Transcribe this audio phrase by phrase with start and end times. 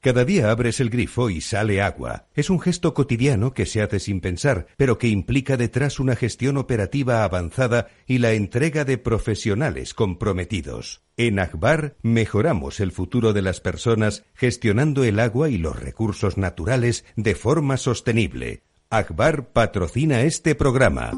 [0.00, 2.28] Cada día abres el grifo y sale agua.
[2.34, 6.56] Es un gesto cotidiano que se hace sin pensar, pero que implica detrás una gestión
[6.56, 11.02] operativa avanzada y la entrega de profesionales comprometidos.
[11.16, 17.04] En Akbar mejoramos el futuro de las personas gestionando el agua y los recursos naturales
[17.16, 18.62] de forma sostenible.
[18.90, 21.10] Akbar patrocina este programa.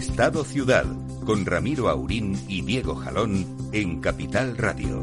[0.00, 0.86] Estado Ciudad,
[1.26, 5.02] con Ramiro Aurín y Diego Jalón en Capital Radio.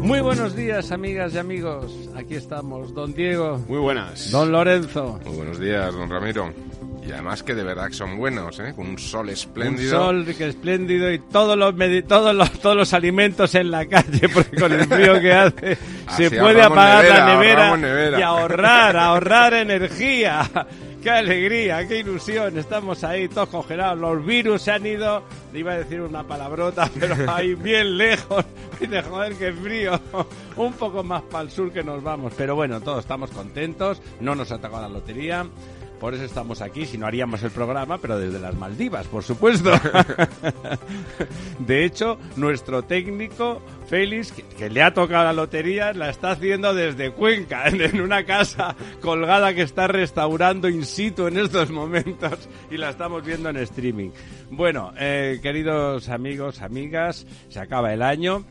[0.00, 2.10] Muy buenos días, amigas y amigos.
[2.16, 3.62] Aquí estamos, don Diego.
[3.68, 4.32] Muy buenas.
[4.32, 5.20] Don Lorenzo.
[5.24, 6.52] Muy buenos días, don Ramiro.
[7.06, 8.72] Y además que de verdad son buenos, ¿eh?
[8.74, 10.10] Con un sol espléndido.
[10.10, 11.74] Un sol que espléndido y todos los,
[12.08, 15.78] todos los, todos los alimentos en la calle, porque con el frío que hace
[16.16, 20.50] se puede apagar la nevera, y ahorrar, ahorrar energía.
[21.02, 22.58] ¡Qué alegría, qué ilusión!
[22.58, 23.98] Estamos ahí todos congelados.
[23.98, 25.22] Los virus se han ido,
[25.54, 28.44] iba a decir una palabrota, pero ahí bien lejos.
[28.80, 30.00] de joder, qué frío.
[30.56, 32.32] Un poco más para el sur que nos vamos.
[32.36, 34.02] Pero bueno, todos estamos contentos.
[34.20, 35.46] No nos ha tocado la lotería.
[36.00, 39.72] Por eso estamos aquí, si no haríamos el programa, pero desde las Maldivas, por supuesto.
[41.58, 47.10] de hecho, nuestro técnico, Félix, que, le ha tocado la lotería, la está haciendo desde
[47.10, 52.90] Cuenca, en, una casa colgada que está restaurando in situ en estos momentos y la
[52.90, 54.10] estamos viendo en streaming.
[54.50, 58.44] Bueno, eh, queridos amigos, amigas, se acaba el año.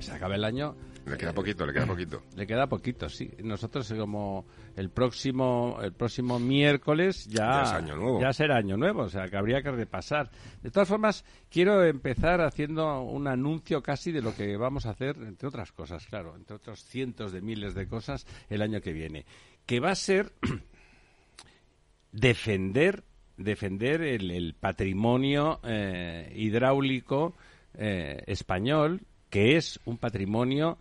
[0.00, 0.74] Se acaba el año.
[1.06, 2.22] Le queda poquito, le queda poquito.
[2.36, 3.30] Le queda poquito, sí.
[3.42, 7.80] Nosotros como el próximo el próximo miércoles ya,
[8.20, 10.30] ya, será año nuevo, o sea que habría que repasar.
[10.62, 15.16] De todas formas, quiero empezar haciendo un anuncio casi de lo que vamos a hacer,
[15.18, 19.26] entre otras cosas, claro, entre otros cientos de miles de cosas el año que viene,
[19.66, 20.32] que va a ser
[22.12, 23.04] defender
[23.36, 27.34] defender el, patrimonio eh, hidráulico
[27.74, 30.78] eh, español, que es un patrimonio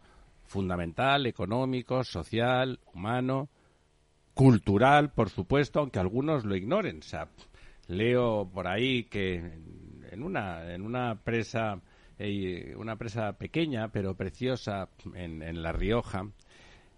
[0.53, 3.49] fundamental, económico, social, humano,
[4.35, 6.99] cultural, por supuesto, aunque algunos lo ignoren.
[6.99, 7.27] O sea,
[7.87, 9.37] leo por ahí que
[10.11, 11.81] en una, en una presa,
[12.19, 16.27] eh, una presa pequeña pero preciosa en, en La Rioja,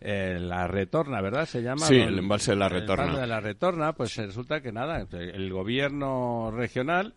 [0.01, 1.45] eh, la retorna, ¿verdad?
[1.45, 1.85] Se llama.
[1.85, 3.03] Sí, el embalse de la retorna.
[3.03, 7.15] El embalse de la retorna, pues resulta que nada, el gobierno regional,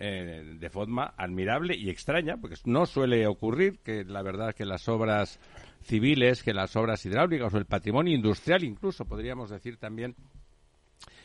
[0.00, 4.88] eh, de forma admirable y extraña, porque no suele ocurrir que la verdad que las
[4.88, 5.40] obras
[5.88, 10.14] civiles que las obras hidráulicas o el patrimonio industrial, incluso podríamos decir también,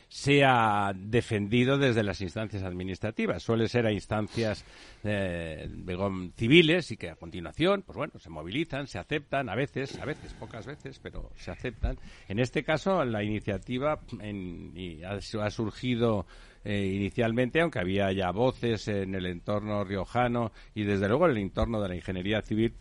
[0.08, 3.42] sea defendido desde las instancias administrativas.
[3.42, 4.64] Suele ser a instancias
[5.02, 5.68] eh,
[6.36, 10.32] civiles y que a continuación, pues bueno, se movilizan, se aceptan, a veces, a veces,
[10.34, 11.98] pocas veces, pero se aceptan.
[12.28, 13.98] En este caso, la iniciativa
[15.04, 16.26] ha, surgido
[16.64, 21.38] eh, inicialmente, aunque había ya voces en el entorno riojano y desde luego en el
[21.38, 22.74] entorno de la ingeniería civil,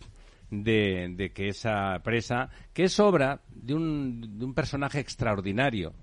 [0.61, 5.93] de, que esa presa, que es obra de un, de un personaje extraordinario,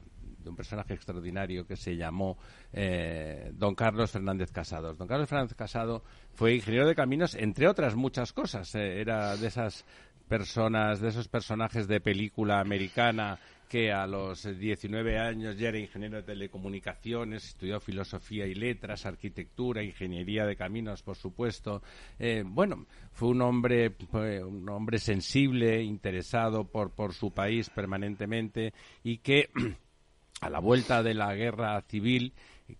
[0.43, 2.39] de un personaje extraordinario que se llamó
[2.73, 4.95] eh, don Carlos Fernández Casado.
[4.95, 6.03] Don Carlos Fernández Casado
[6.35, 8.75] fue ingeniero de caminos, entre otras muchas cosas.
[8.75, 9.85] Eh, era de esas
[10.29, 13.39] personas, de esos personajes de película americana
[13.71, 19.81] que a los 19 años ya era ingeniero de telecomunicaciones, estudió filosofía y letras, arquitectura,
[19.81, 21.81] ingeniería de caminos, por supuesto.
[22.19, 29.19] Eh, bueno, fue un hombre, un hombre sensible, interesado por, por su país permanentemente y
[29.19, 29.51] que
[30.41, 32.33] a la vuelta de la guerra civil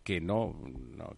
[0.03, 0.55] que no,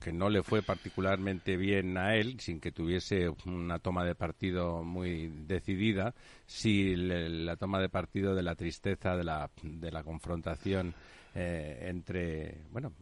[0.01, 4.83] que no le fue particularmente bien a él, sin que tuviese una toma de partido
[4.83, 6.15] muy decidida,
[6.47, 10.95] si la toma de partido de la tristeza de la, de la confrontación
[11.35, 12.93] eh, entre, bueno,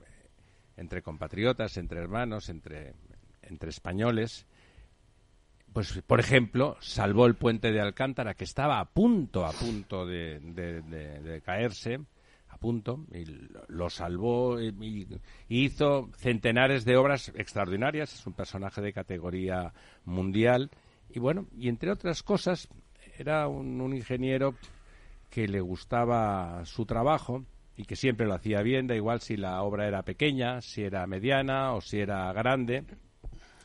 [0.77, 2.95] entre compatriotas, entre hermanos, entre,
[3.43, 4.47] entre españoles,
[5.73, 11.43] pues por ejemplo, salvó el puente de Alcántara que estaba a punto, a punto de
[11.45, 12.01] caerse a
[12.61, 13.25] punto y
[13.69, 15.09] lo salvó y,
[15.49, 18.15] hizo centenares de obras extraordinarias.
[18.15, 19.73] Es un personaje de categoría
[20.05, 20.71] mundial
[21.09, 22.69] y bueno, y entre otras cosas,
[23.19, 24.55] era un, un ingeniero
[25.29, 27.45] que le gustaba su trabajo
[27.77, 31.07] y que siempre lo hacía bien, da igual si la obra era pequeña, si era
[31.07, 32.85] mediana o si era grande,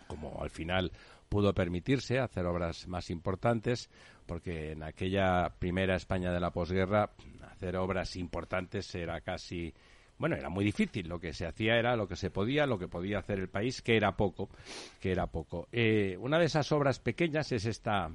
[0.07, 0.91] como al final
[1.27, 3.89] pudo permitirse hacer obras más importantes,
[4.25, 7.11] porque en aquella primera España de la posguerra
[7.55, 9.73] hacer obras importantes era casi
[10.17, 11.07] bueno, era muy difícil.
[11.07, 13.81] Lo que se hacía era lo que se podía, lo que podía hacer el país,
[13.81, 14.49] que era poco,
[14.99, 15.67] que era poco.
[15.71, 18.09] Eh, una de esas obras pequeñas es esta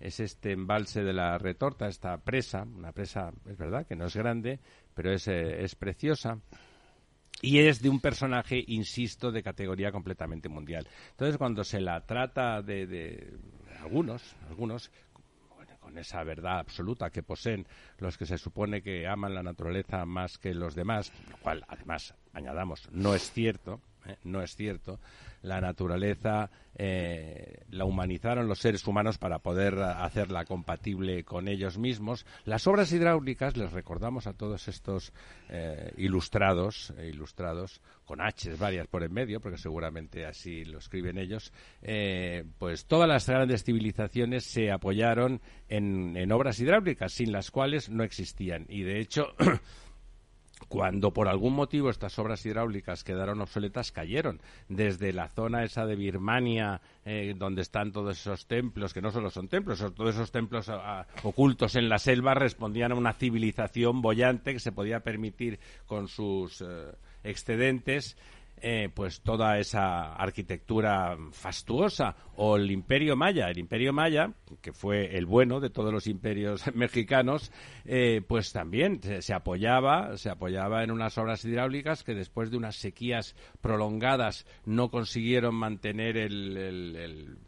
[0.00, 4.14] es este embalse de la retorta, esta presa, una presa, es verdad, que no es
[4.14, 4.60] grande,
[4.94, 6.38] pero es, eh, es preciosa.
[7.40, 10.86] Y es de un personaje, insisto, de categoría completamente mundial.
[11.10, 13.38] Entonces, cuando se la trata de, de
[13.80, 14.90] algunos, algunos,
[15.88, 20.36] con esa verdad absoluta que poseen los que se supone que aman la naturaleza más
[20.36, 24.16] que los demás, lo cual, además, añadamos, no es cierto, ¿eh?
[24.24, 24.98] no es cierto,
[25.42, 32.26] la naturaleza eh, la humanizaron los seres humanos para poder hacerla compatible con ellos mismos.
[32.44, 35.12] Las obras hidráulicas, les recordamos a todos estos
[35.48, 41.52] eh, ilustrados, ilustrados con H varias por en medio, porque seguramente así lo escriben ellos,
[42.58, 48.02] pues todas las grandes civilizaciones se apoyaron en, en obras hidráulicas, sin las cuales no
[48.02, 48.64] existían.
[48.68, 49.34] Y de hecho,
[50.68, 54.40] cuando por algún motivo estas obras hidráulicas quedaron obsoletas, cayeron.
[54.68, 59.30] Desde la zona esa de Birmania, eh, donde están todos esos templos, que no solo
[59.30, 60.70] son templos, todos esos templos
[61.22, 66.60] ocultos en la selva, respondían a una civilización bollante que se podía permitir con sus
[66.60, 68.16] eh, excedentes
[68.62, 75.16] eh, pues toda esa arquitectura fastuosa o el imperio maya el imperio maya que fue
[75.16, 77.52] el bueno de todos los imperios mexicanos
[77.84, 82.76] eh, pues también se, apoyaba se apoyaba en unas obras hidráulicas que después de unas
[82.76, 87.38] sequías prolongadas no consiguieron mantener el,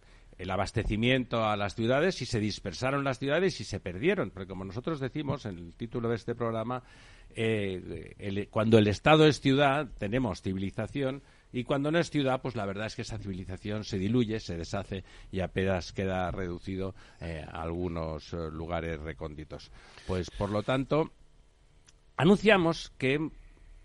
[0.40, 4.30] el abastecimiento a las ciudades y se dispersaron las ciudades y se perdieron.
[4.30, 6.82] Porque como nosotros decimos en el título de este programa,
[7.36, 11.22] eh, cuando el Estado es ciudad, tenemos civilización,
[11.52, 14.56] y cuando no es ciudad, pues la verdad es que esa civilización se diluye, se
[14.56, 19.70] deshace y apenas queda reducido eh, a algunos eh, lugares recónditos.
[20.06, 21.10] Pues por lo tanto,
[22.16, 23.30] anunciamos que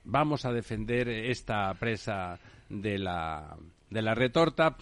[0.04, 2.40] vamos a defender esta presa
[2.70, 3.58] de la,
[3.90, 4.78] de la retorta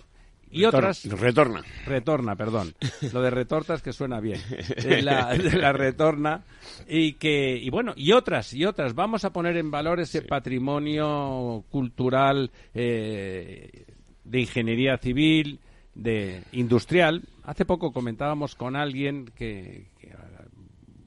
[0.54, 1.64] y otras retorna.
[1.86, 2.74] Retorna perdón.
[3.12, 4.40] Lo de retortas que suena bien.
[4.84, 6.44] De la, retorna.
[6.88, 8.94] Y que y bueno y otras y otras.
[8.94, 13.86] Vamos a poner en valor ese patrimonio cultural eh,
[14.24, 15.60] de ingeniería civil
[15.96, 17.24] de industrial.
[17.44, 19.88] Hace poco comentábamos con alguien que,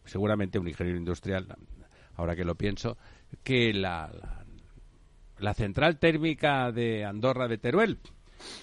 [0.05, 1.57] seguramente un ingeniero industrial
[2.15, 2.97] ahora que lo pienso
[3.43, 4.11] que la,
[5.39, 7.99] la central térmica de Andorra de Teruel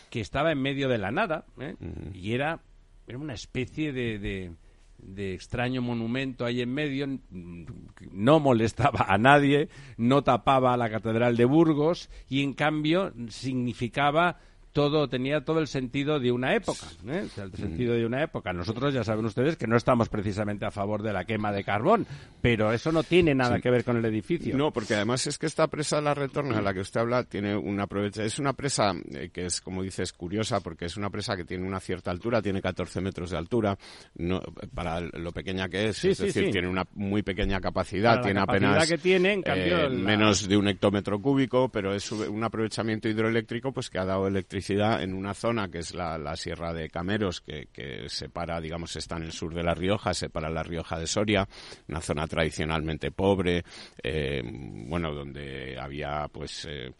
[0.09, 1.75] que estaba en medio de la nada ¿eh?
[2.13, 2.61] y era,
[3.07, 4.53] era una especie de,
[4.97, 7.07] de, extraño monumento ahí en medio,
[8.11, 14.39] no molestaba a nadie, no tapaba la Catedral de Burgos y en cambio significaba
[14.73, 17.27] todo tenía todo el sentido de una época, ¿eh?
[17.37, 17.55] el mm.
[17.55, 18.51] sentido de una época.
[18.51, 22.07] Nosotros ya saben ustedes que no estamos precisamente a favor de la quema de carbón,
[22.41, 24.57] pero eso no tiene nada que ver con el edificio.
[24.57, 27.23] No, porque además es que esta presa de la Retorna, a la que usted habla,
[27.23, 31.11] tiene una aprovecha es una presa eh, que es, como dices, curiosa porque es una
[31.11, 33.77] presa que tiene una cierta altura, tiene 14 metros de altura,
[34.15, 34.41] no,
[34.73, 38.97] para lo pequeña que es, es decir, tiene una muy pequeña capacidad, tiene apenas que
[38.97, 43.89] tiene, en cambio, eh, menos de un hectómetro cúbico, pero es un aprovechamiento hidroeléctrico pues
[43.89, 48.09] que ha dado electricidad en una zona que es la, Sierra de Cameros, que, que,
[48.09, 51.47] separa, digamos, está en el sur de La Rioja, separa La Rioja de Soria,
[51.87, 53.63] una zona tradicionalmente pobre,
[54.01, 56.91] eh, bueno, donde había, pues, eh,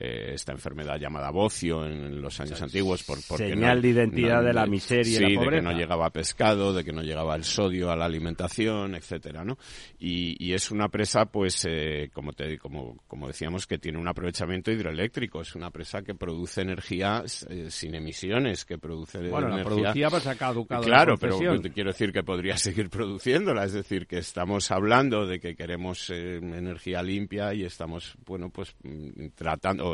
[0.00, 3.02] eh, esta enfermedad llamada bocio en los años antiguos.
[3.02, 6.84] Por, señal de identidad de la miseria y la de que no llegaba pescado, de
[6.84, 9.58] que no llegaba el sodio a la alimentación, etcétera, ¿no?
[9.98, 14.70] Y, es una presa, pues, eh, como, te, como, como decíamos, que tiene un aprovechamiento
[14.70, 15.40] hidroeléctrico.
[15.40, 20.26] Es una presa que produce energía eh, sin emisiones, que produce bueno, la producía pues
[20.26, 23.64] ha caducado Claro, pero quiero decir que podría seguir produciéndola.
[23.64, 29.26] Es decir, que estamos hablando de que queremos energía limpia y estamos, bueno, pues mm,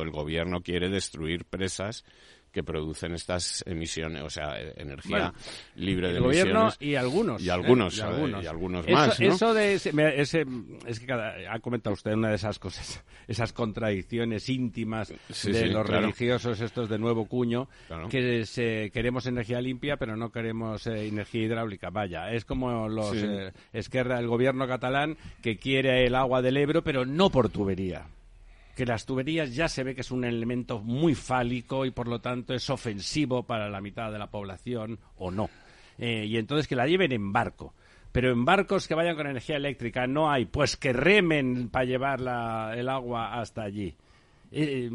[0.02, 2.04] el gobierno quiere destruir presas
[2.54, 5.34] que producen estas emisiones, o sea, energía
[5.74, 7.42] libre de el gobierno y algunos.
[7.42, 8.02] Y algunos, ¿eh?
[8.42, 9.20] y algunos, más.
[9.20, 10.46] Eso de ese,
[10.86, 16.60] es que ha comentado usted una de esas cosas, esas contradicciones íntimas de los religiosos,
[16.60, 17.68] estos de nuevo cuño,
[18.08, 21.90] que queremos energía limpia, pero no queremos eh, energía hidráulica.
[21.90, 26.84] Vaya, es como los eh, Esquerra, el gobierno catalán, que quiere el agua del Ebro,
[26.84, 28.06] pero no por tubería
[28.74, 32.20] que las tuberías ya se ve que es un elemento muy fálico y por lo
[32.20, 35.48] tanto es ofensivo para la mitad de la población o no.
[35.98, 37.74] Eh, y entonces que la lleven en barco.
[38.12, 42.20] Pero en barcos que vayan con energía eléctrica no hay, pues que remen para llevar
[42.76, 43.94] el agua hasta allí.
[44.52, 44.88] Eh,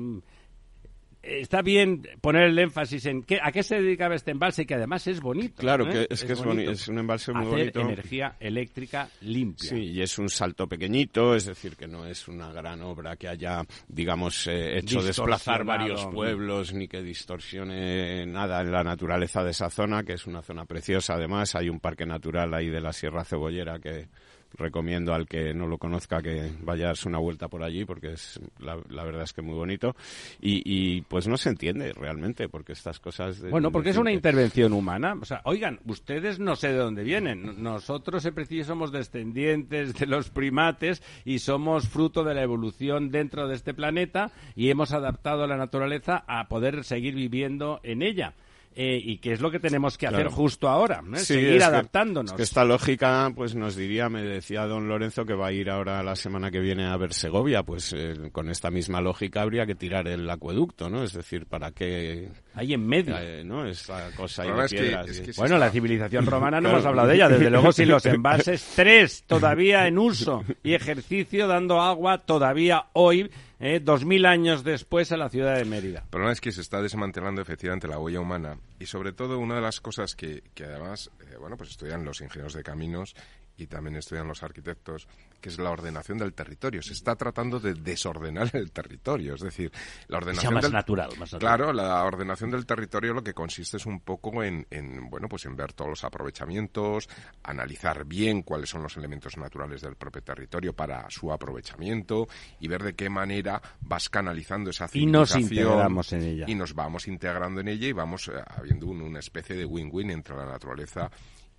[1.22, 5.06] está bien poner el énfasis en qué, a qué se dedicaba este embalse, que además
[5.08, 5.56] es bonito.
[5.58, 6.08] Claro, ¿eh?
[6.08, 6.72] que es, que es, bonito.
[6.72, 7.82] es un embalse muy Hacer bonito.
[7.82, 9.70] energía eléctrica limpia.
[9.70, 13.28] Sí, y es un salto pequeñito, es decir, que no es una gran obra que
[13.28, 19.52] haya, digamos, eh, hecho desplazar varios pueblos ni que distorsione nada en la naturaleza de
[19.52, 21.16] esa zona, que es una zona preciosa.
[21.16, 24.08] Además, hay un parque natural ahí de la Sierra Cebollera que
[24.54, 28.14] recomiendo al que no lo conozca que vaya a darse una vuelta por allí porque
[28.14, 29.96] es la, verdad es que muy bonito.
[30.42, 33.98] Y, y, pues no se entiende realmente porque estas cosas de, bueno porque de es
[33.98, 35.16] una intervención humana.
[35.22, 37.62] O sea oigan ustedes no sé de dónde vienen.
[37.64, 43.48] Nosotros en principio somos descendientes de los primates y somos fruto de la evolución dentro
[43.48, 48.34] de este planeta y hemos adaptado a la naturaleza a poder seguir viviendo en ella
[48.76, 50.32] Eh, y qué es lo que tenemos que hacer Claro.
[50.32, 54.66] justo ahora seguir es que- adaptándonos es que esta lógica, pues nos diría, me decía
[54.68, 57.94] don Lorenzo que va a ir ahora la semana que viene a ver Segovia, pues
[57.98, 61.04] eh, con esta misma lógica habría que tirar el acueducto, ¿no?
[61.04, 63.66] Es decir, ¿para qué, ahí en medio eh, no?
[63.66, 65.08] Esta cosa ahí de es que- piedras.
[65.10, 66.78] es que Bueno, está- la civilización romana no Claro.
[66.78, 67.28] hemos hablado de ella.
[67.28, 73.30] Desde luego, sin los embalses, tres todavía en uso y ejercicio, dando agua todavía hoy,
[73.60, 76.00] eh, dos mil años después, a la ciudad de Mérida.
[76.00, 79.56] El problema es que se está desmantelando efectivamente la huella humana y sobre todo una
[79.56, 83.16] de las cosas que, que además, eh, bueno, pues estudian los ingenieros de caminos
[83.60, 85.08] y también estudian los arquitectos,
[85.42, 86.82] que es la ordenación del territorio.
[86.82, 89.72] Se está tratando de desordenar el territorio, es decir,
[90.08, 91.40] la ordenación más del natural, más natural.
[91.40, 95.46] Claro, la ordenación del territorio lo que consiste es un poco en, en, bueno, pues
[95.46, 97.10] en ver todos los aprovechamientos,
[97.44, 102.28] analizar bien cuáles son los elementos naturales del propio territorio para su aprovechamiento
[102.60, 106.46] y ver de qué manera vas canalizando esa Y nos civilización integramos en ella.
[106.48, 110.12] y nos vamos integrando en ella y vamos eh, habiendo un- una especie de win-win
[110.12, 111.10] entre la naturaleza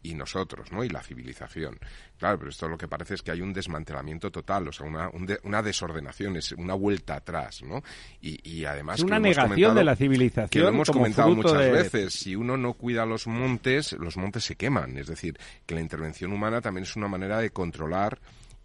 [0.03, 0.83] y nosotros, ¿no?
[0.83, 1.79] Y la civilización.
[2.19, 5.09] Claro, pero esto lo que parece es que hay un desmantelamiento total, o sea, una,
[5.11, 7.83] un de- una desordenación, es una vuelta atrás, ¿no?
[8.21, 8.97] Y, y además...
[8.99, 12.15] Es que una hemos negación de la civilización Que lo hemos comentado muchas de- veces.
[12.15, 14.97] Si uno no cuida los montes, los montes se queman.
[14.97, 18.19] Es decir, que la intervención humana también es una manera de controlar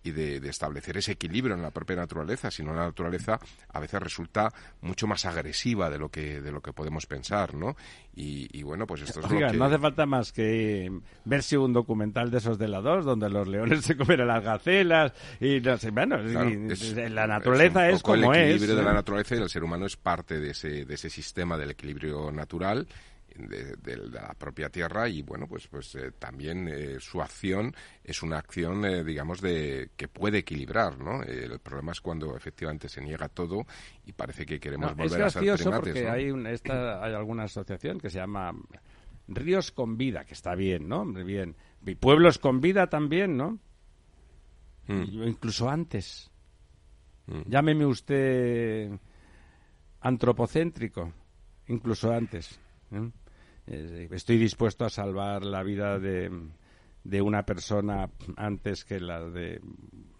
[0.05, 3.39] y de, de establecer ese equilibrio en la propia naturaleza, si no la naturaleza
[3.73, 7.75] a veces resulta mucho más agresiva de lo que de lo que podemos pensar, ¿no?
[8.15, 10.91] Y, y bueno, pues esto es Oiga, lo que no hace falta más que
[11.25, 14.43] verse un documental de esos de la 2, donde los leones se comen a las
[14.43, 18.41] gacelas y no sé, bueno, Claro, y- es- la naturaleza un es, poco como el
[18.41, 18.49] es.
[18.51, 21.57] equilibrio de la naturaleza y el ser humano es parte de ese, de ese sistema
[21.57, 22.87] del equilibrio natural
[23.35, 27.73] de, de la propia tierra y bueno pues pues eh, también eh, su acción
[28.03, 32.87] es una acción eh, digamos de que puede equilibrar no el problema es cuando efectivamente
[32.89, 33.65] se niega todo
[34.05, 36.11] y parece que queremos No, es volver a ser primates porque ¿no?
[36.11, 38.53] hay, un- esta, hay alguna asociación que se llama
[39.27, 41.01] Ríos con Vida, que está bien, ¿no?
[41.01, 41.55] Hombre, Bien.
[41.85, 43.59] Y Pueblos con Vida también, ¿no?
[44.87, 45.01] Mm.
[45.03, 46.29] Y- Incluso antes.
[47.25, 47.41] Mm.
[47.47, 48.91] Llámeme usted
[50.01, 51.11] antropocéntrico,
[51.67, 52.59] incluso antes.
[52.91, 53.09] ¿eh?
[53.67, 56.31] Eh, Estoy dispuesto a salvar la vida de,
[57.03, 59.61] de una persona antes que la de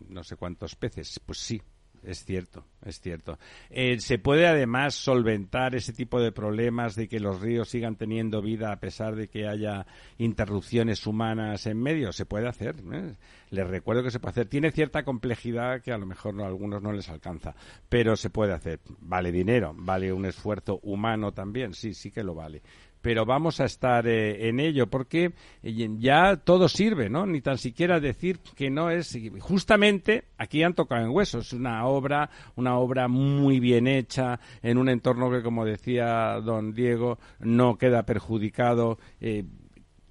[0.10, 1.20] no sé cuántos peces.
[1.26, 1.62] Pues sí,
[2.06, 3.40] es cierto, es cierto.
[3.70, 8.42] Eh, se puede además solventar ese tipo de problemas de que los ríos sigan teniendo
[8.42, 9.88] vida a pesar de que haya
[10.20, 12.12] interrupciones humanas en medio.
[12.14, 12.76] Se puede hacer.
[12.94, 13.16] ¿eh?
[13.50, 14.48] Les recuerdo que se puede hacer.
[14.48, 17.56] Tiene cierta complejidad que a lo mejor a algunos no les alcanza,
[17.90, 18.80] pero se puede hacer.
[19.00, 21.74] Vale dinero, vale un esfuerzo humano también.
[21.74, 22.62] Sí, sí que lo vale
[23.06, 27.28] pero vamos a estar eh, en ello porque eh, ya todo sirve, ¿no?
[27.28, 32.32] Ni tan siquiera decir que no es justamente aquí han tocado en huesos una obra,
[32.56, 38.08] una obra muy bien hecha en un entorno que como decía don Diego no queda
[38.08, 39.44] perjudicado, eh,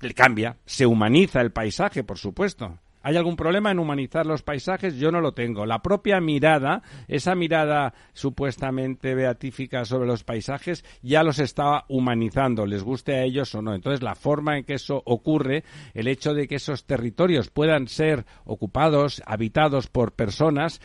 [0.00, 2.78] le cambia, se humaniza el paisaje, por supuesto.
[3.06, 4.96] ¿Hay algún problema en humanizar los paisajes?
[4.96, 5.66] Yo no lo tengo.
[5.66, 12.82] La propia mirada, esa mirada supuestamente beatífica sobre los paisajes, ya los está humanizando, les
[12.82, 13.74] guste a ellos o no.
[13.74, 18.24] Entonces, la forma en que eso ocurre, el hecho de que esos territorios puedan ser
[18.46, 20.80] ocupados, habitados por personas,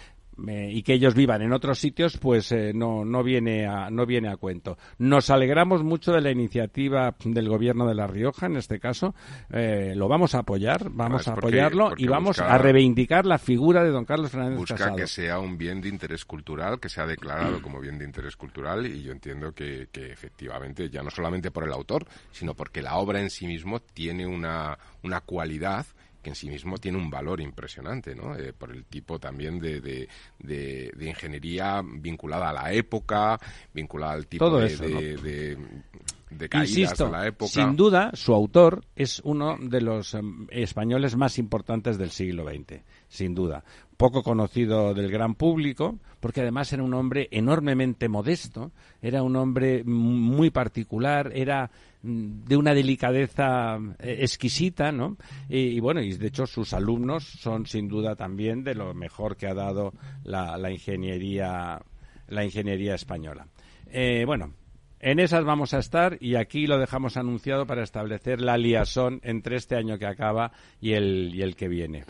[0.48, 4.06] eh, y que ellos vivan en otros sitios, pues eh, no, no, viene a, no
[4.06, 4.78] viene a cuento.
[4.98, 9.14] Nos alegramos mucho de la iniciativa del Gobierno de La Rioja, en este caso.
[9.52, 12.58] Eh, lo vamos a apoyar, vamos Ah, a porque- apoyarlo porque y vamos busca- a
[12.58, 14.96] reivindicar la figura de don Carlos Fernández busca Casado.
[14.96, 18.86] que sea un bien de interés cultural, que sea declarado como bien de interés cultural
[18.86, 22.96] y yo entiendo que, que efectivamente, ya no solamente por el autor, sino porque la
[22.98, 25.86] obra en sí mismo tiene una, una cualidad
[26.22, 28.36] que en sí mismo tiene un valor impresionante, ¿no?
[28.36, 30.08] Eh, por el tipo también de, de,
[30.40, 33.40] de- de ingeniería vinculada a la época,
[33.74, 35.22] vinculada al tipo Todo de, eso, de- ¿no?
[35.22, 35.58] de-
[36.30, 37.52] de caídas Insisto, de la época.
[37.52, 42.82] sin duda, su autor es uno de los em, españoles más importantes del siglo XX,
[43.08, 43.64] sin duda.
[43.98, 48.72] Poco conocido del gran público, porque además era un hombre enormemente modesto,
[49.02, 51.72] era un hombre muy particular, era
[52.02, 55.18] de una delicadeza eh, exquisita, ¿no?
[55.50, 59.48] Y, bueno, y de hecho sus alumnos son sin duda también de lo mejor que
[59.48, 61.82] ha dado la, ingeniería
[62.28, 63.48] la ingeniería española.
[63.88, 64.54] Eh, bueno,
[65.00, 69.58] en esas vamos a estar y aquí lo dejamos anunciado para establecer la liaison entre
[69.58, 72.06] este año que acaba y el, y el que viene.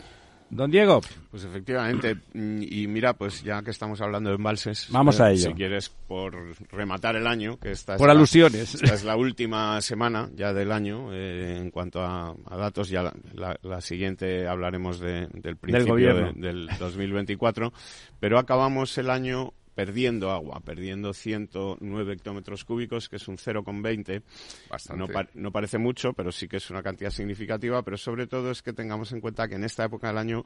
[0.50, 1.00] Don Diego.
[1.30, 5.30] Pues efectivamente, mm, y mira, pues ya que estamos hablando de embalses, Vamos eh, a
[5.30, 5.48] ello.
[5.50, 6.34] Si quieres, por
[6.72, 8.74] rematar el año, que esta Por es la- alusiones.
[8.74, 12.88] esta es la última semana ya del año eh, en cuanto a, a datos.
[12.88, 16.32] Ya la, la- la siguiente hablaremos de- del principio gobierno.
[16.34, 17.72] de- del 2024,
[18.18, 19.52] pero acabamos el año
[19.84, 24.22] perdiendo agua, perdiendo 109 hectómetros cúbicos, que es un 0,20.
[24.68, 24.98] Bastante.
[25.00, 28.50] No, pa- no parece mucho, pero sí que es una cantidad significativa, pero sobre todo
[28.50, 30.44] es que tengamos en cuenta que en esta época del año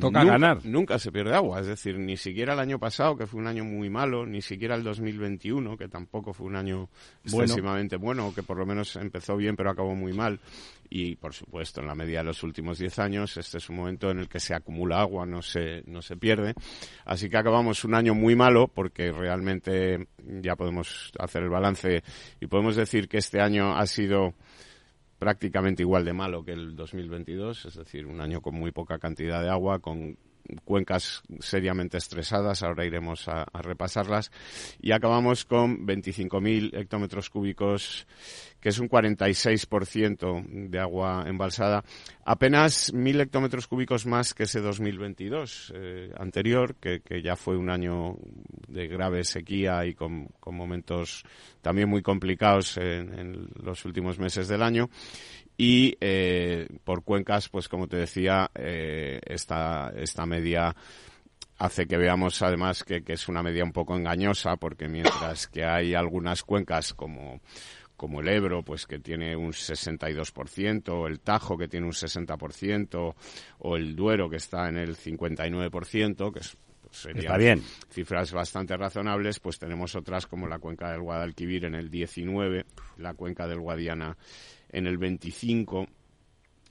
[0.00, 0.64] Toca nunca, ganar.
[0.64, 3.64] Nunca se pierde agua, es decir, ni siquiera el año pasado, que fue un año
[3.64, 6.88] muy malo, ni siquiera el 2021, que tampoco fue un año
[7.24, 7.42] Bueno.
[7.44, 10.38] excesivamente bueno, o que por lo menos empezó bien pero acabó muy mal.
[10.94, 14.10] Y, por supuesto, en la media de los últimos 10 años, este es un momento
[14.10, 16.52] en el que se acumula agua, no se, no se pierde.
[17.06, 22.02] Así que acabamos un año muy malo, porque realmente ya podemos hacer el balance
[22.42, 24.34] y podemos decir que este año ha sido
[25.18, 29.40] prácticamente igual de malo que el 2022, es decir, un año con muy poca cantidad
[29.40, 30.18] de agua, con
[30.64, 34.30] cuencas seriamente estresadas, ahora iremos a, repasarlas,
[34.80, 38.06] y acabamos con 25.000 hectómetros cúbicos,
[38.60, 41.84] que es un 46% de agua embalsada,
[42.24, 48.16] apenas 1.000 hectómetros cúbicos más que ese 2022 eh, anterior, que, ya fue un año
[48.68, 51.24] de grave sequía y con, momentos
[51.60, 54.90] también muy complicados en los últimos meses del año
[55.56, 60.74] y eh, por cuencas, pues como te decía, eh, esta, esta media
[61.58, 65.64] hace que veamos además que, que es una media un poco engañosa porque mientras que
[65.64, 67.40] hay algunas cuencas como
[68.02, 73.14] como el Ebro, pues que tiene un 62%, o el Tajo que tiene un 60%,
[73.60, 77.62] o el Duero que está en el 59%, que es, pues, serían Está bien.
[77.90, 82.66] cifras bastante razonables, pues tenemos otras como la cuenca del Guadalquivir en el 19,
[82.96, 84.16] la cuenca del Guadiana
[84.72, 85.86] en el 25,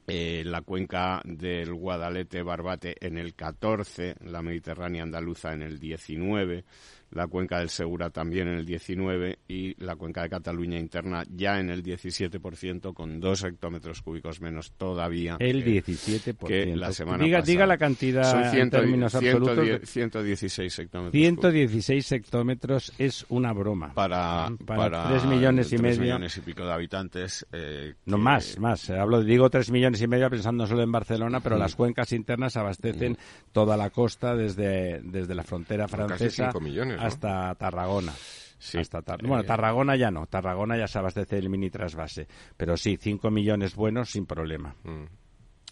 [0.08, 6.65] eh, la cuenca del Guadalete Barbate en el 14, la Mediterránea andaluza en el 19,
[7.12, 11.60] la cuenca del Segura también en el 19 y la cuenca de Cataluña interna ya
[11.60, 15.36] en el 17% con dos hectómetros cúbicos menos todavía.
[15.39, 16.47] El que- 17%.
[16.47, 17.52] que la semana diga, pasada.
[17.52, 19.56] diga la cantidad Son en 100, términos absolutos.
[19.56, 21.41] 110 116 hectómetros cúbicos.
[21.52, 23.93] 116 hectómetros es una broma.
[23.93, 26.02] para, Para tres millones y tres medio.
[26.02, 27.45] millones y pico de habitantes.
[27.52, 28.89] eh, No que- más, más.
[28.89, 31.60] Hablo, digo tres millones y medio pensando solo en Barcelona, pero Mm.
[31.60, 33.17] las cuencas internas abastecen
[33.52, 37.07] toda la costa desde, desde la frontera Bueno, casi francesa cinco millones, ¿no?
[37.07, 38.13] hasta Tarragona.
[38.59, 38.77] Sí.
[38.77, 40.27] Hasta Tar- bueno, Eh, Tarragona ya no.
[40.27, 42.27] Tarragona ya se abastece el mini trasvase.
[42.57, 44.75] Pero sí, cinco millones buenos sin problema.
[44.83, 45.05] Mm.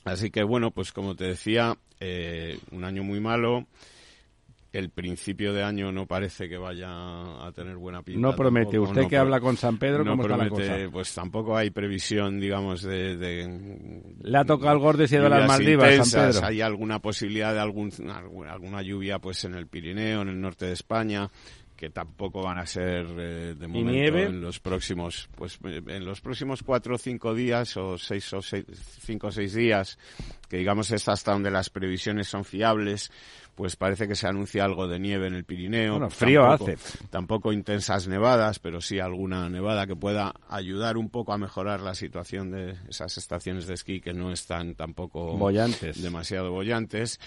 [0.06, 3.68] Así que bueno, pues como te decía, eh, un año muy malo.
[4.72, 8.22] El principio de año no parece que vaya a tener buena pinta.
[8.22, 8.78] No promete.
[8.78, 10.92] tampoco, Usted no que habla con San Pedro, no ¿cómo está la promete, cosa?
[10.92, 13.18] Pues tampoco hay previsión, digamos, de...
[13.18, 16.34] de Le ha tocado el gordo y a las Maldivas, San.
[16.34, 16.46] Pedro.
[16.46, 17.92] Hay alguna posibilidad de algún,
[18.48, 21.30] alguna lluvia pues en el Pirineo, en el norte de España
[21.80, 24.24] que tampoco van a ser eh, de momento nieve?
[24.24, 28.42] en los próximos pues eh, en los próximos cuatro o cinco días o seis o
[28.42, 28.66] seis,
[29.02, 29.98] cinco o seis días
[30.50, 33.12] que digamos es hasta donde las previsiones son fiables
[33.56, 36.98] pues parece que se anuncia algo de nieve en el Pirineo Bueno, frío Tampoco- hace.
[37.10, 41.94] tampoco intensas nevadas, pero sí alguna nevada que pueda ayudar un poco a mejorar la
[41.94, 46.02] situación de esas estaciones de esquí que no están tampoco Bollantes.
[46.02, 47.20] demasiado bollantes.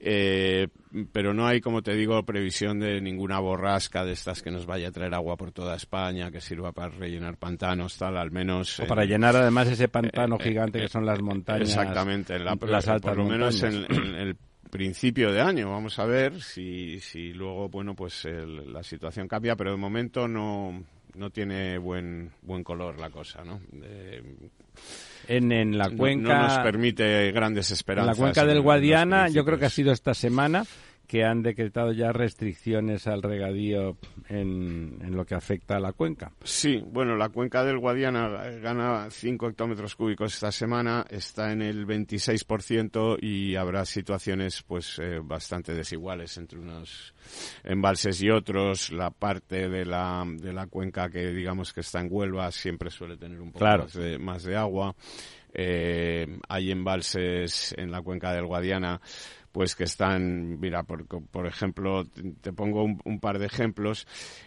[0.00, 0.68] Eh,
[1.12, 4.88] pero no hay, como te digo, previsión de ninguna borrasca de estas que nos vaya
[4.88, 8.78] a traer agua por toda España, que sirva para rellenar pantanos, tal, al menos.
[8.80, 11.68] O para llenar además ese pantano eh, gigante eh, que son las montañas.
[11.70, 14.36] Exactamente, en la, las altas por lo menos en el
[14.70, 15.70] principio de año.
[15.70, 20.28] Vamos a ver si, si luego, bueno, pues el- la situación cambia, pero de momento
[20.28, 20.82] no,
[21.14, 23.60] no tiene buen, buen color la cosa, ¿no?
[23.82, 24.22] Eh,
[25.28, 26.36] En, en la no- cuenca.
[26.36, 28.16] no, nos permite grandes En esperanzas.
[28.18, 30.64] la cuenca en- del en Guadiana, yo creo que ha sido esta semana
[31.06, 33.96] que han decretado ya restricciones al regadío
[34.28, 36.32] en, lo que afecta a la cuenca.
[36.42, 38.28] Sí, bueno, la cuenca del Guadiana
[38.62, 45.20] gana 5 hectómetros cúbicos esta semana, está en el 26% y habrá situaciones pues eh,
[45.22, 47.14] bastante desiguales entre unos
[47.62, 48.90] embalses y otros.
[48.90, 53.16] La parte de la, de la cuenca que digamos que está en Huelva siempre suele
[53.16, 54.94] tener un poco más, de, más de agua.
[55.56, 59.00] Eh, hay embalses en la cuenca del Guadiana
[59.54, 62.04] pues que están, mira, por, por ejemplo,
[62.40, 64.04] te pongo un, par de ejemplos.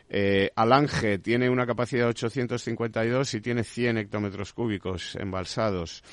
[0.10, 6.04] Eh, Alange tiene una capacidad de 852 y tiene 100 hectómetros cúbicos embalsados.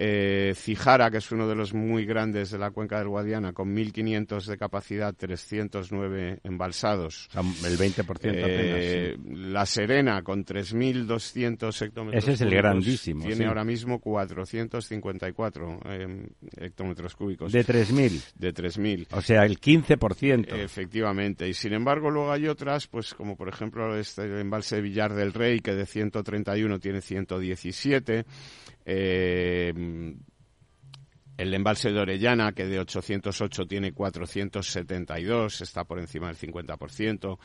[0.00, 3.74] Eh, Cijara, que es uno de los muy grandes de la cuenca del Guadiana, con
[3.74, 7.28] 1.500 de capacidad, 309 embalsados.
[7.34, 13.24] El 20% eh, La Serena, con 3.200 hectómetros Ese es el grandísimo.
[13.24, 17.50] Tiene ahora mismo 454 eh, hectómetros cúbicos.
[17.50, 18.34] De 3.000.
[18.36, 19.08] De 3.000.
[19.10, 20.54] O sea, el 15%.
[20.54, 21.48] Efectivamente.
[21.48, 25.12] Y sin embargo, luego hay otras, pues como por ejemplo este el embalse de Villar
[25.12, 28.24] del Rey, que de 131 tiene 117.
[28.90, 29.72] Eh,
[31.38, 37.38] el embalse de Orellana, que de 808 tiene 472, está por encima del 50%.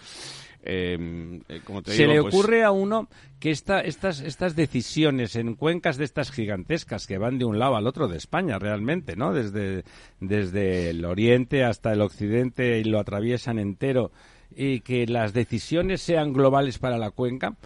[0.64, 3.08] Eh, eh, como te Se le pues ocurre a uno
[3.40, 7.76] que esta, estas, estas decisiones en cuencas de estas gigantescas que van de un lado
[7.76, 9.32] al otro de España realmente, ¿no?
[9.32, 9.84] Desde,
[10.20, 14.12] desde el oriente hasta el occidente y lo atraviesan entero
[14.56, 17.58] y que las decisiones sean globales para la cuenca,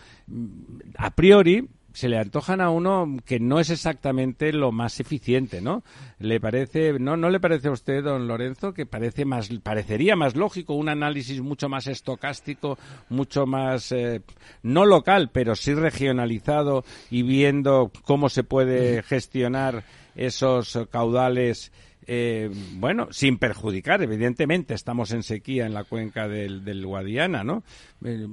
[0.97, 5.83] a priori se le antojan a uno que no es exactamente lo más eficiente, ¿no?
[6.19, 10.35] Le parece, no, no le parece a usted, don Lorenzo, que parece más, parecería más
[10.35, 12.77] lógico un análisis mucho más estocástico,
[13.09, 14.21] mucho más eh,
[14.61, 19.83] no local, pero sí regionalizado y viendo cómo se puede gestionar
[20.13, 21.71] esos caudales
[22.05, 27.63] eh, bueno, sin perjudicar, evidentemente, estamos en sequía en la cuenca del, del Guadiana, ¿no?
[28.05, 28.27] Eh,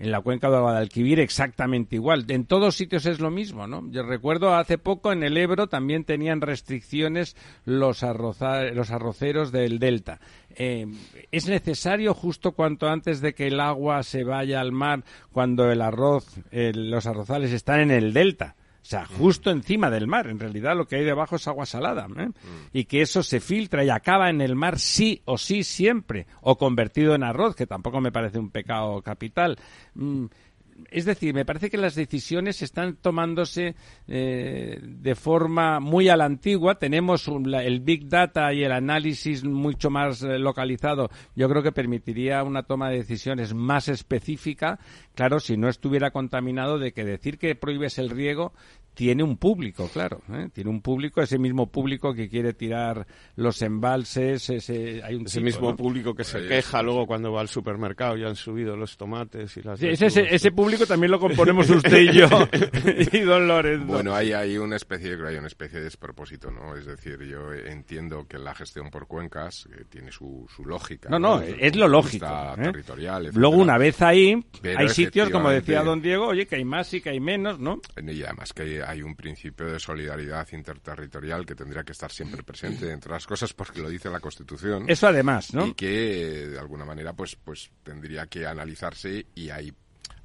[0.00, 2.24] en la cuenca de Guadalquivir exactamente igual.
[2.28, 3.88] En todos sitios es lo mismo, ¿no?
[3.90, 7.36] Yo recuerdo hace poco en el Ebro también tenían restricciones
[7.66, 10.18] los, los arroceros del Delta.
[10.56, 10.86] Eh,
[11.30, 15.82] es necesario justo cuanto antes de que el agua se vaya al mar, cuando el
[15.82, 20.26] arroz, los arrozales están en el Delta o sea, justo encima del mar.
[20.26, 22.06] En realidad lo que hay debajo es agua salada.
[22.16, 22.28] ¿eh?
[22.28, 22.32] Mm.
[22.72, 26.26] Y que eso se filtra y acaba en el mar sí o sí siempre.
[26.40, 29.58] O convertido en arroz, que tampoco me parece un pecado capital.
[29.94, 30.26] Mm,
[30.90, 33.74] es decir, me parece que las decisiones están tomándose
[34.08, 36.78] eh, de forma muy a la antigua.
[36.78, 41.10] Tenemos el Big Data y el análisis mucho más eh, localizado.
[41.34, 44.78] Yo creo que permitiría una toma de decisiones más específica.
[45.14, 48.52] Claro, si no estuviera contaminado de que decir que prohíbes el riego
[49.00, 50.50] tiene un público, claro, ¿eh?
[50.52, 55.40] tiene un público, ese mismo público que quiere tirar los embalses, ese, hay un ese
[55.40, 59.56] mismo público que se queja luego cuando va al supermercado y han subido los tomates
[59.56, 59.82] y las...
[59.82, 62.28] ese, ese, público también lo componemos usted y yo
[63.12, 63.86] y don Lorenzo.
[63.86, 66.76] Bueno, hay, hay una especie, hay una especie de despropósito, ¿no?
[66.76, 71.08] Es decir, yo entiendo que la gestión por cuencas eh, tiene su, su lógica.
[71.08, 72.26] No, no, es lo lógico.
[72.26, 72.64] ¿eh?
[72.64, 74.44] Territorial, Luego una vez ahí,
[74.76, 77.80] hay sitios, como decía don Diego, oye, que hay más y que hay menos, ¿no?
[77.96, 82.90] Y además que hay un principio de solidaridad interterritorial que tendría que estar siempre presente,
[82.90, 84.84] entre las cosas porque lo dice la Constitución.
[84.88, 85.66] Eso además, ¿no?
[85.66, 89.72] Y que, de alguna manera, pues, pues tendría que analizarse y hay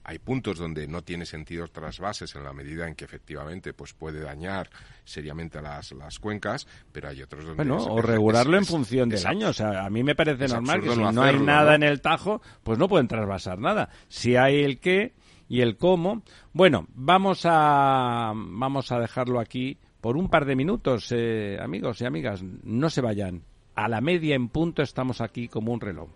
[0.06, 4.22] hay puntos donde no tiene sentido trasvases en la medida en que efectivamente pues puede
[4.22, 4.70] dañar
[5.04, 7.64] seriamente las, las cuencas, pero hay otros donde...
[7.64, 9.50] Bueno, o regularlo en función del año.
[9.50, 12.42] O sea, a mí me parece normal que si no, hay nada en el Tajo,
[12.64, 13.90] pues no pueden trasvasar nada.
[14.08, 15.16] Si hay el qué,
[15.48, 16.24] y el cómo.
[16.54, 22.06] Bueno, vamos a, vamos a dejarlo aquí por un par de minutos, eh, amigos y
[22.06, 22.44] amigas.
[22.44, 23.44] No se vayan.
[23.76, 26.10] A la media en punto estamos aquí como un reloj.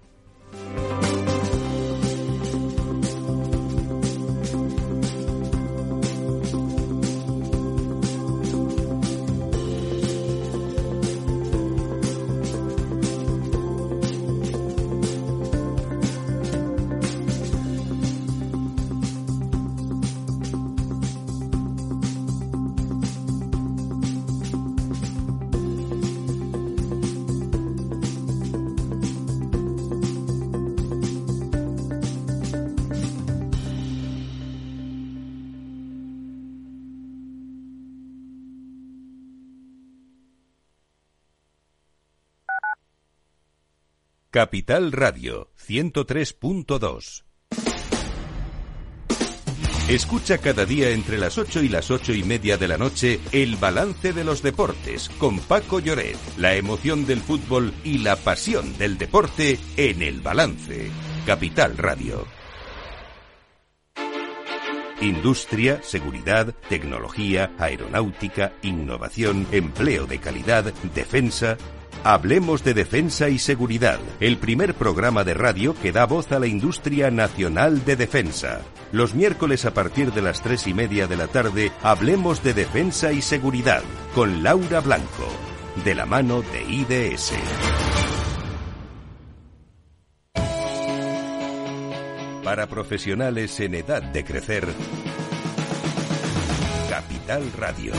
[44.32, 47.24] Capital Radio 103.2
[49.88, 53.56] Escucha cada día entre las 8 y las ocho y media de la noche el
[53.56, 59.00] balance de los deportes con Paco Lloret, la emoción del fútbol y la pasión del
[59.00, 60.92] deporte en el balance.
[61.26, 62.28] Capital Radio.
[65.02, 71.58] Industria, seguridad, tecnología, aeronáutica, innovación, empleo de calidad, defensa.
[72.04, 76.48] Hablemos de Defensa y Seguridad, el primer programa de radio que da voz a la
[76.48, 78.62] industria nacional de defensa.
[78.94, 83.12] Los miércoles a partir de las tres y media de la tarde, hablemos de Defensa
[83.12, 83.84] y Seguridad
[84.16, 85.28] con Laura Blanco,
[85.84, 87.34] de la mano de IDS.
[92.46, 94.68] Para profesionales en edad de crecer,
[96.90, 97.92] Capital Radio.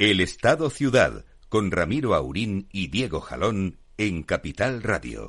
[0.00, 5.28] El Estado Ciudad, con Ramiro Aurín y Diego Jalón en Capital Radio.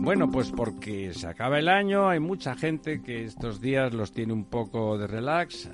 [0.00, 4.32] Bueno, pues porque se acaba el año, hay mucha gente que estos días los tiene
[4.32, 5.68] un poco de relax,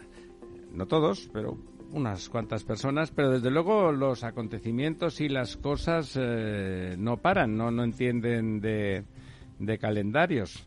[0.73, 1.57] no todos, pero
[1.93, 7.71] unas cuantas personas, pero desde luego los acontecimientos y las cosas eh, no paran, no,
[7.71, 9.05] no entienden de,
[9.61, 10.67] de calendarios.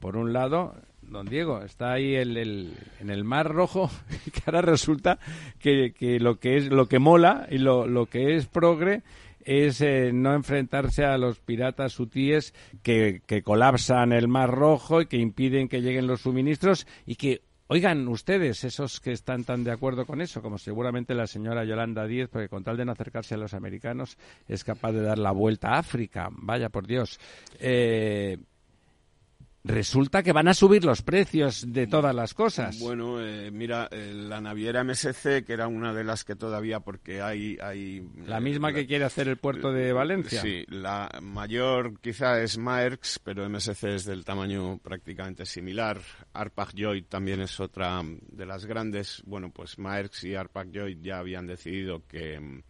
[0.00, 0.74] Por un lado,
[1.12, 3.90] don Diego, está ahí el, en el Mar Rojo,
[4.32, 5.18] que ahora resulta
[5.58, 9.02] que, que, lo que es lo que mola y lo, lo que es progre
[9.44, 15.06] es eh, no enfrentarse a los piratas hutíes que, que colapsan el Mar Rojo y
[15.06, 19.70] que impiden que lleguen los suministros y que Oigan, ustedes, esos que están tan de
[19.70, 23.34] acuerdo con eso, como seguramente la señora Yolanda Díez, porque con tal de no acercarse
[23.34, 27.18] a los americanos es capaz de dar la vuelta a África, vaya por Dios.
[27.58, 28.36] Eh,
[29.64, 32.78] resulta que van a subir los precios de todas las cosas.
[32.80, 37.22] Bueno, eh, mira, eh, la naviera MSC, que era una de las que todavía, porque
[37.22, 37.58] hay...
[37.62, 40.40] hay la misma eh, que quiere hacer el puerto de Valencia.
[40.40, 46.00] Sí, la mayor quizá es Maersk, pero MSC es del tamaño prácticamente similar.
[46.32, 49.22] Arpag-Lloyd también es otra de las grandes.
[49.26, 52.62] Bueno, pues Maersk y Arpag-Lloyd ya habían decidido que mm,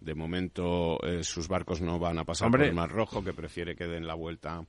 [0.00, 3.86] de momento sus barcos no van a pasar por el Mar Rojo, que prefiere que
[3.86, 4.64] den la vuelta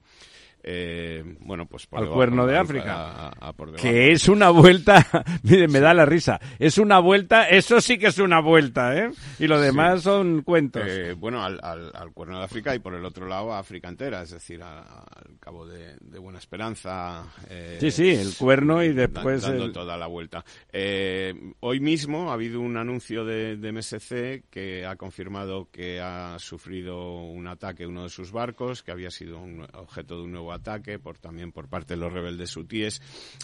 [0.63, 3.31] eh, bueno, pues al cuerno de África,
[3.77, 5.05] que es una vuelta,
[5.43, 9.11] mire, me da la risa, es una vuelta, eso sí que es una vuelta, ¿eh?
[9.39, 10.83] Y lo demás son cuentos.
[10.85, 14.21] Eh, bueno, al, al, cuerno de África y por el otro lado a África entera,
[14.21, 17.25] es decir, al cabo de, Buena Esperanza.
[17.49, 20.43] Eh, sí, sí, el cuerno y después dando toda la vuelta.
[20.71, 26.37] Eh, hoy mismo ha habido un anuncio de, de MSC que ha confirmado que ha
[26.39, 30.48] sufrido un ataque uno de sus barcos, que había sido un objeto de un nuevo
[30.51, 33.01] ataque, por, también por parte de los rebeldes hutíes.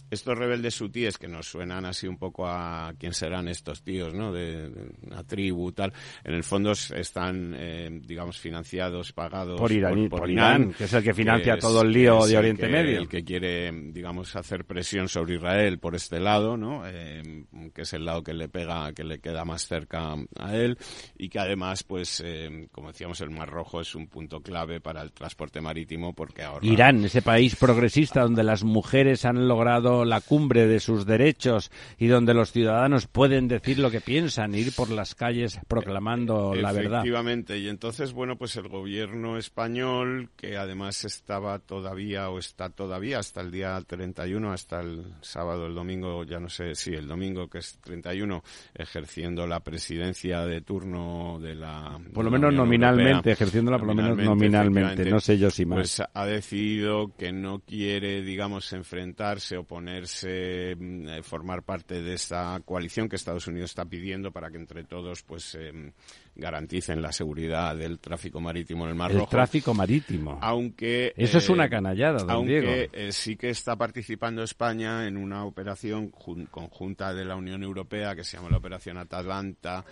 [0.10, 4.32] Estos rebeldes hutíes que nos suenan así un poco a quién serán estos tíos, ¿no?
[4.32, 4.72] De,
[5.04, 5.94] una tribu, tal.
[6.24, 11.58] En el fondo están, eh, digamos, financiados, pagados por, Irán, que es el que financia
[11.58, 13.00] todo el lío de Oriente Medio.
[13.00, 16.84] El que quiere, digamos, hacer presión sobre Israel por este lado, ¿no?
[16.86, 20.78] Eh, que es el lado que le pega, que le queda más cerca a él
[21.18, 25.02] y que además, pues, eh, como decíamos, el Mar Rojo es un punto clave para
[25.02, 26.66] el transporte marítimo porque ahora
[27.04, 32.34] ese país progresista donde las mujeres han logrado la cumbre de sus derechos y donde
[32.34, 37.00] los ciudadanos pueden decir lo que piensan, ir por las calles proclamando la verdad.
[37.00, 43.20] Efectivamente, y entonces, bueno, pues el gobierno español, que además estaba todavía o está todavía
[43.20, 47.48] hasta el día 31, hasta el sábado, el domingo, ya no sé si el domingo
[47.50, 52.00] que es 31, ejerciendo la presidencia de turno de la.
[52.14, 55.78] Por lo menos nominalmente, ejerciéndola por lo menos nominalmente, no sé yo si más.
[55.78, 56.85] Pues ha decidido
[57.18, 63.48] que no quiere, digamos, enfrentarse, oponerse, mm, eh, formar parte de esta coalición que Estados
[63.48, 65.92] Unidos está pidiendo para que entre todos, pues, em,
[66.36, 69.24] garanticen la seguridad del tráfico marítimo en el Mar Rojo.
[69.24, 70.38] El tráfico marítimo.
[70.42, 75.18] Aunque eso es una eh, canallada, don aunque eh, sí que está participando España en
[75.18, 79.84] una operación conjunta de la Unión Europea que se llama la Operación Atalanta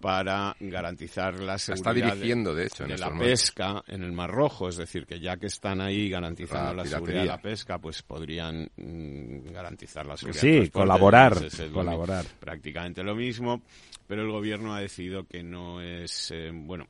[0.00, 5.18] para garantizar la seguridad de, hecho, la pesca en el Mar Rojo, es decir, que
[5.18, 10.16] ya que están ahí garantizando la, seguridad de la pesca, pues podrían mm, garantizar la
[10.16, 10.40] seguridad.
[10.40, 11.36] Sí, colaborar,
[11.72, 12.24] colaborar.
[12.38, 13.62] Prácticamente lo mismo,
[14.06, 16.88] pero el gobierno ha decidido que no es, eh, bueno,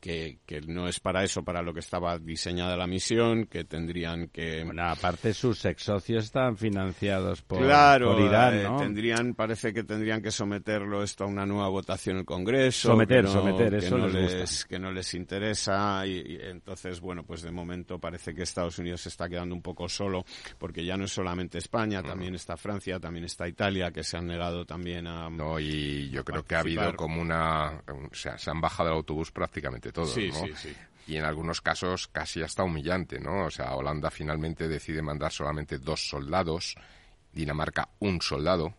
[0.00, 4.28] que, que, no es para eso, para lo que estaba diseñada la misión, que tendrían
[4.28, 4.64] que...
[4.64, 10.22] Bueno, aparte sus ex socios están financiados por, claro, Irán, eh, tendrían, parece que tendrían
[10.22, 12.88] que someterlo esto a una nueva votación en el Congreso.
[12.88, 14.68] Someter, que no, someter, que eso no les les, gusta.
[14.68, 19.02] que no les interesa y, y entonces, bueno, pues de momento parece que Estados Unidos
[19.02, 20.24] se está quedando un poco solo
[20.58, 24.26] porque ya no es solamente España, también está Francia, también está Italia, que se han
[24.26, 25.30] negado también a...
[25.30, 27.82] No, y yo creo que ha habido como una...
[27.86, 30.46] O sea, se han bajado del autobús prácticamente todos, Sí, ¿no?
[30.46, 30.76] sí, sí.
[31.08, 33.44] Y en algunos casos casi hasta humillante, ¿no?
[33.46, 36.74] O sea, Holanda finalmente decide mandar solamente dos soldados,
[37.32, 38.74] Dinamarca un soldado,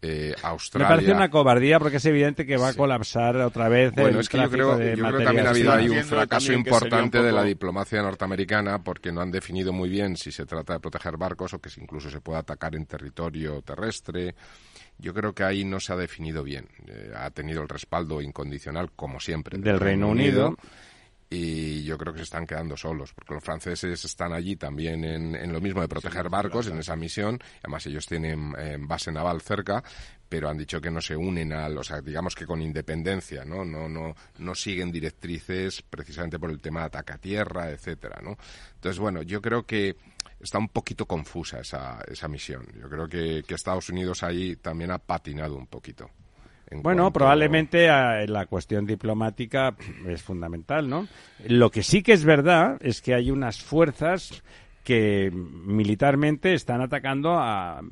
[0.00, 0.88] eh, Me Australia...
[0.88, 4.28] parece una cobardía porque es evidente que va a colapsar otra vez Bueno, el es
[4.28, 7.20] que yo creo, de yo creo que también ha habido ahí un fracaso un importante
[7.20, 11.16] de la diplomacia norteamericana porque no han definido muy bien si se trata de proteger
[11.16, 14.36] barcos o que si incluso se puede atacar en territorio terrestre.
[14.98, 16.68] Yo creo que ahí no se ha definido bien.
[16.86, 20.56] Eh, ha tenido el respaldo incondicional, como siempre, Del Reino Unido.
[21.30, 25.34] y yo creo que se están quedando solos, porque los franceses están allí también en,
[25.34, 29.42] en lo mismo de proteger barcos, en esa misión, además ellos tienen eh, base naval
[29.42, 29.84] cerca,
[30.28, 33.64] pero han dicho que no se unen al, o sea, digamos que con independencia, ¿no?
[33.64, 38.36] No, no, no siguen directrices precisamente por el tema de ataque a tierra, etcétera, ¿no?
[38.74, 39.96] Entonces, bueno, yo creo que
[40.40, 42.66] está un poquito confusa esa, esa misión.
[42.80, 46.10] Yo creo que, que Estados Unidos ahí también ha patinado un poquito.
[46.70, 49.74] en Bueno, cuanto- probablemente eh, la cuestión diplomática
[50.06, 51.08] es fundamental, ¿no?
[51.46, 54.42] Lo que sí que es verdad es que hay unas fuerzas
[54.88, 57.82] que militarmente están atacando a, a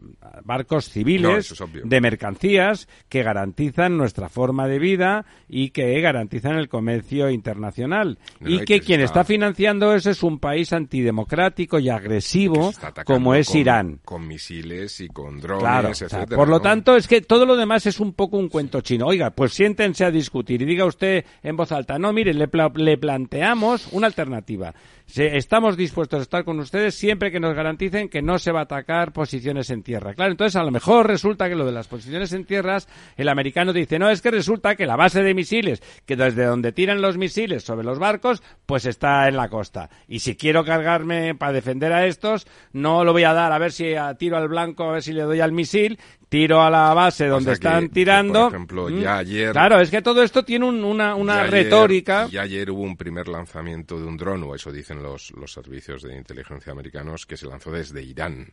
[0.45, 6.71] barcos civiles es de mercancías que garantizan nuestra forma de vida y que garantizan el
[6.71, 8.19] comercio internacional.
[8.41, 12.73] No, y que quien está- está financiando eso es un país antidemocrático y agresivo
[13.05, 14.01] como es con- Irán.
[14.03, 16.37] Con misiles y con drones, Claro, o sea, etcétera.
[16.37, 16.63] por lo ¿no?
[16.63, 19.07] tanto es que todo lo demás es un poco un cuento chino.
[19.07, 22.73] Oiga, pues siéntense a discutir y diga usted en voz alta, no, mire, le, pla-
[22.75, 24.75] le planteamos una alternativa.
[25.15, 28.65] Estamos dispuestos a estar con ustedes siempre que nos garanticen que no se va a
[28.65, 30.15] atacar posiciones en tierra.
[30.15, 33.73] Claro, entonces a lo mejor resulta que lo de las posiciones en tierras, el americano
[33.73, 37.17] dice, no, es que resulta que la base de misiles, que desde donde tiran los
[37.17, 39.89] misiles sobre los barcos, pues está en la costa.
[40.09, 43.73] Y si quiero cargarme para defender a estos, no lo voy a dar a ver
[43.73, 47.27] si tiro al blanco, a ver si le doy al misil, tiro a la base
[47.27, 48.45] donde están que, tirando.
[48.45, 49.01] por ejemplo, Mm.
[49.01, 52.29] ya ayer- Claro, es que todo esto tiene un- una, una Y ayer- retórica.
[52.31, 56.03] Y ayer hubo un primer lanzamiento de un dron, o eso dicen los, los servicios
[56.03, 58.53] de inteligencia americanos, que se lanzó desde Irán.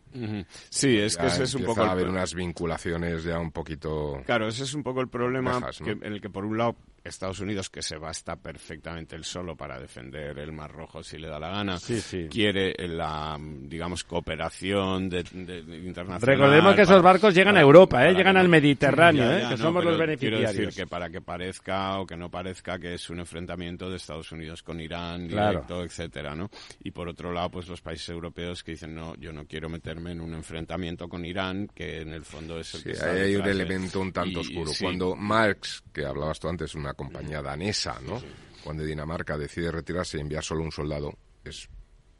[0.69, 3.39] Sí, es que Ya ese es un poco a el haber pro- unas vinculaciones ya
[3.39, 4.21] un poquito...
[4.25, 5.85] Claro, ese es un poco el problema Lejas, ¿no?
[5.85, 9.55] que- en el que por un lado Estados Unidos, que se basta perfectamente el solo
[9.55, 12.27] para defender el Mar Rojo si le da la gana, Sí, sí.
[12.29, 16.21] quiere la, digamos, cooperación de, de- de internacional.
[16.21, 18.13] Recordemos que esos barcos llegan a para- Europa, ¿eh?
[18.13, 19.41] Llegan que al Mediterráneo, Ya, ¿eh?
[19.49, 20.51] Que no, somos los beneficiarios.
[20.51, 23.97] Quiero decir que para que parezca o que no parezca que es un enfrentamiento de
[23.97, 25.51] Estados Unidos con Irán Claro.
[25.51, 26.49] directo, etcétera, ¿no?
[26.83, 30.11] Y por otro lado, pues los países europeos que dicen, no, yo no quiero meterme
[30.11, 33.21] en un enfrentamiento con Irán, que en el fondo es el Sí, que está ahí
[33.21, 34.71] hay un elemento un tanto y- oscuro.
[34.71, 34.83] sí.
[34.83, 38.21] Cuando Marx, que hablabas tú antes, una compañía danesa, ¿no?
[38.63, 41.67] Cuando Dinamarca decide retirarse y enviar solo un soldado, es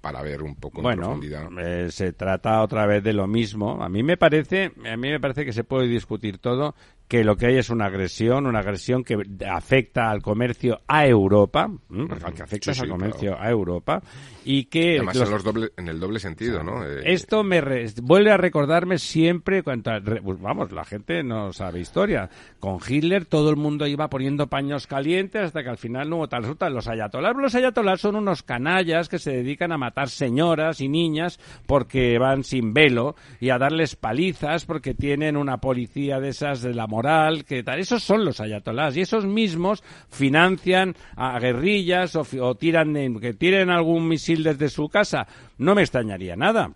[0.02, 1.48] para ver un poco en Bueno, profundidad.
[1.60, 3.82] eh, se trata otra vez de lo mismo.
[3.82, 6.76] A mí me parece, a mí me parece que se puede discutir todo,
[7.08, 9.18] que lo que hay es una agresión, una agresión que
[9.50, 11.70] afecta al comercio a Europa,
[12.36, 13.44] que afecta Sí, al sí, comercio claro.
[13.44, 14.02] a Europa,
[14.46, 16.84] y que Además, los- en, los doble- en el doble sentido, ¿no?
[16.86, 19.92] Eh, esto me re- vuelve a recordarme siempre cuando
[20.24, 22.30] pues vamos la gente no sabe historia.
[22.60, 26.30] Con Hitler todo el mundo iba poniendo paños calientes hasta que al final no hubo
[26.30, 26.70] tal resulta.
[26.70, 31.40] Los ayatolás los ayatolás son unos canallas que se dedican a matar señoras y niñas
[31.68, 36.74] porque van sin velo y a darles palizas porque tienen una policía de esas de
[36.74, 37.80] la moral que tal.
[37.80, 43.34] Esos son los ayatolás y esos mismos financian a guerrillas o, o tiran en- que
[43.34, 45.26] tiren algún misil desde su casa.
[45.58, 46.72] No me extrañaría nada.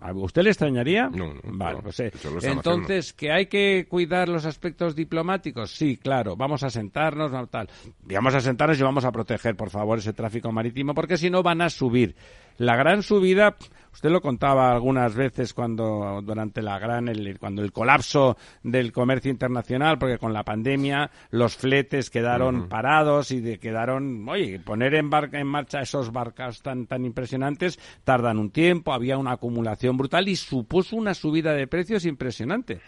[0.00, 4.28] ¿a usted le extrañaría No, no, vale no, pues eh, entonces que hay que cuidar
[4.28, 7.68] los aspectos diplomáticos sí claro vamos a sentarnos tal.
[8.08, 11.30] Y vamos a sentarnos y vamos a proteger por favor ese tráfico marítimo porque si
[11.30, 12.14] no van a subir.
[12.58, 13.56] La gran subida
[13.92, 19.30] usted lo contaba algunas veces cuando durante la gran el, cuando el colapso del comercio
[19.30, 25.10] internacional porque con la pandemia los fletes quedaron parados y de, quedaron oye poner en,
[25.10, 30.28] barca, en marcha esos barcos tan tan impresionantes tardan un tiempo había una acumulación brutal
[30.28, 32.80] y supuso una subida de precios impresionante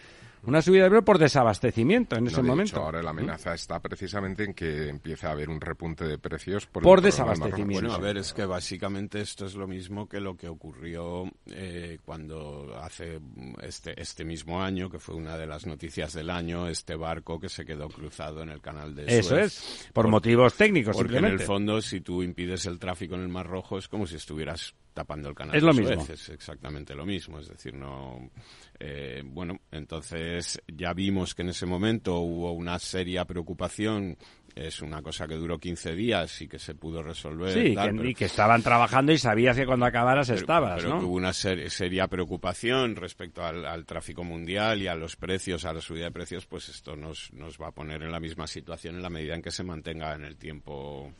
[0.47, 2.75] una subida de precios por desabastecimiento en ese momento.
[2.75, 6.65] Hecho, ahora la amenaza está precisamente en que empiece a haber un repunte de precios
[6.67, 7.87] por, desabastecimiento.
[7.87, 11.99] Bueno, a ver, es que básicamente esto es lo mismo que lo que ocurrió eh,
[12.05, 13.19] cuando hace
[13.61, 17.49] este, este mismo año, que fue una de las noticias del año, este barco que
[17.49, 19.25] se quedó cruzado en el canal de Suez.
[19.25, 21.35] Eso es, por, motivos técnicos Porque simplemente.
[21.35, 24.15] en el fondo, si tú impides el tráfico en el Mar Rojo, es como si
[24.15, 26.07] estuvieras tapando el canal Es lo mismo.
[26.09, 27.37] Es exactamente lo mismo.
[27.39, 28.31] Es decir, no.
[28.79, 34.17] eh, bueno, entonces ya vimos que en ese momento hubo una seria preocupación.
[34.55, 37.51] Es una cosa que duró 15 días y que se pudo resolver.
[37.51, 40.77] Sí, tal, que, pero- y que estaban trabajando y sabías que cuando acabaras pero- estabas,
[40.77, 40.99] pero ¿no?
[41.01, 45.65] que hubo una ser- seria preocupación respecto al, al tráfico mundial y a los precios,
[45.65, 48.47] a la subida de precios, pues esto nos, nos va a poner en la misma
[48.47, 51.11] situación en la medida en que se mantenga en el tiempo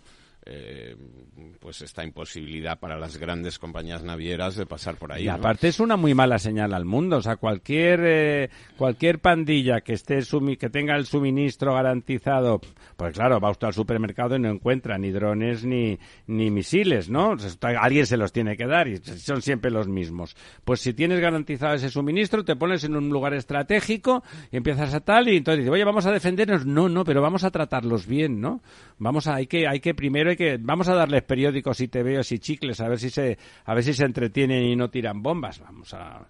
[0.46, 0.96] eh,
[1.60, 5.24] pues esta imposibilidad para las grandes compañías navieras de pasar por ahí.
[5.24, 5.34] Y ¿no?
[5.34, 9.94] aparte es una muy mala señal al mundo, o sea, cualquier eh, cualquier pandilla que
[9.94, 12.62] esté sumi- que tenga el suministro garantizado,
[12.96, 17.36] pues claro, va usted al supermercado y no encuentra ni drones ni ni misiles, ¿no?
[17.80, 20.36] Alguien se los tiene que dar y son siempre los mismos.
[20.64, 25.00] Pues si tienes garantizado ese suministro, te pones en un lugar estratégico y empiezas a
[25.00, 28.40] tal y entonces dices, "Oye, vamos a defendernos." No, no, pero vamos a tratarlos bien,
[28.42, 28.62] ¿no?
[29.00, 32.32] Vamos a hay que hay que primero hay que vamos a darles periódicos y tebeos
[32.32, 35.60] y chicles a ver si se a ver si se entretienen y no tiran bombas.
[35.60, 36.28] Vamos a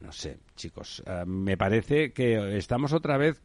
[0.00, 3.40] no sé, chicos, eh, me parece que estamos otra vez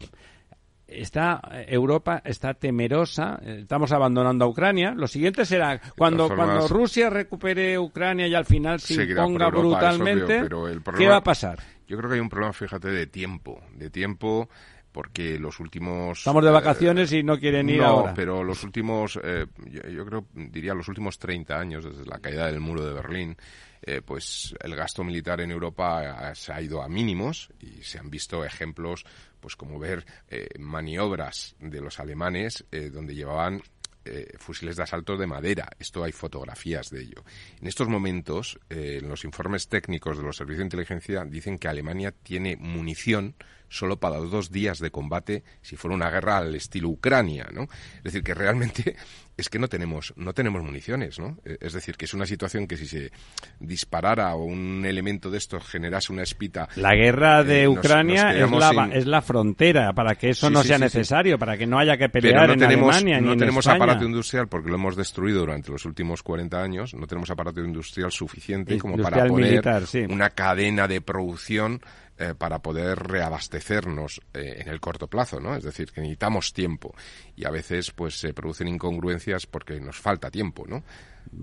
[0.88, 4.93] está Europa está temerosa, eh, estamos abandonando a Ucrania.
[4.95, 9.60] Lo siguiente será cuando formas, cuando Rusia recupere Ucrania y al final se imponga Europa,
[9.60, 11.60] brutalmente, obvio, pero el ¿qué problema- va a pasar?
[11.88, 13.62] Yo creo que hay un problema, fíjate, de tiempo.
[13.76, 14.49] De tiempo
[14.95, 16.19] porque los últimos...
[16.19, 18.13] Estamos de eh, vacaciones y no quieren ir no, ahora.
[18.13, 22.45] pero los últimos, eh, yo, yo creo, diría los últimos 30 años, desde la caída
[22.45, 23.35] del muro de Berlín,
[23.81, 28.09] eh, pues el gasto militar en Europa se ha ido a mínimos y se han
[28.09, 29.03] visto ejemplos,
[29.41, 33.61] pues como ver eh, maniobras de los alemanes donde llevaban
[34.07, 35.67] eh, fusiles de asalto de madera.
[35.79, 37.23] Esto hay fotografías de ello.
[37.59, 41.67] En estos momentos, eh, en los informes técnicos de los servicios de inteligencia dicen que
[41.67, 43.33] Alemania tiene munición
[43.76, 47.63] solo para dos días de combate si fuera una guerra al estilo Ucrania, ¿no?
[47.97, 48.95] Es decir, que realmente
[49.38, 51.38] es que no tenemos no tenemos municiones, ¿no?
[51.45, 53.11] Eh, Es decir, que es una situación que si se
[53.59, 58.34] disparara o un elemento de estos generase una espita La guerra de eh, nos- Ucrania
[58.34, 60.84] nos es, la, sin- es la frontera para que eso Sí, no sí, sea sí,
[60.84, 63.39] necesario, para que no haya que pero pelear no en tenemos, Alemania ni no en
[63.39, 63.84] tenemos España.
[63.84, 68.11] aparato industrial porque lo hemos destruido durante los últimos 40 años, no tenemos aparato industrial
[68.11, 69.61] suficiente como para poner
[70.09, 71.82] una cadena de producción
[72.18, 75.53] eh, para poder reabastecernos eh, en el corto plazo, ¿no?
[75.53, 76.95] Es decir, que necesitamos tiempo
[77.36, 80.84] y a veces pues se producen incongruencias porque nos falta tiempo, ¿no?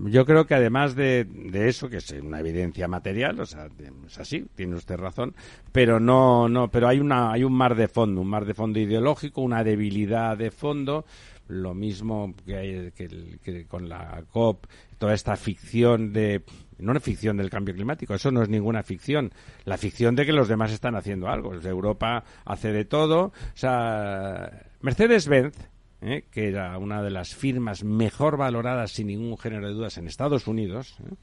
[0.09, 3.67] Yo creo que además de, de eso, que es una evidencia material, o sea,
[4.07, 5.35] es así, tiene usted razón,
[5.71, 8.79] pero no, no, pero hay una, hay un mar de fondo, un mar de fondo
[8.79, 11.05] ideológico, una debilidad de fondo,
[11.49, 14.65] lo mismo que, que que con la COP,
[14.97, 16.41] toda esta ficción de,
[16.83, 19.31] no es ficción del cambio climático, eso no es ninguna ficción,
[19.65, 24.67] la ficción de que los demás están haciendo algo, Europa hace de todo, o sea,
[24.81, 25.55] Mercedes-Benz,
[26.01, 26.25] ¿eh?
[26.31, 30.47] que era una de las firmas mejor valoradas sin ningún género de dudas en Estados
[30.47, 31.15] Unidos, ¿eh?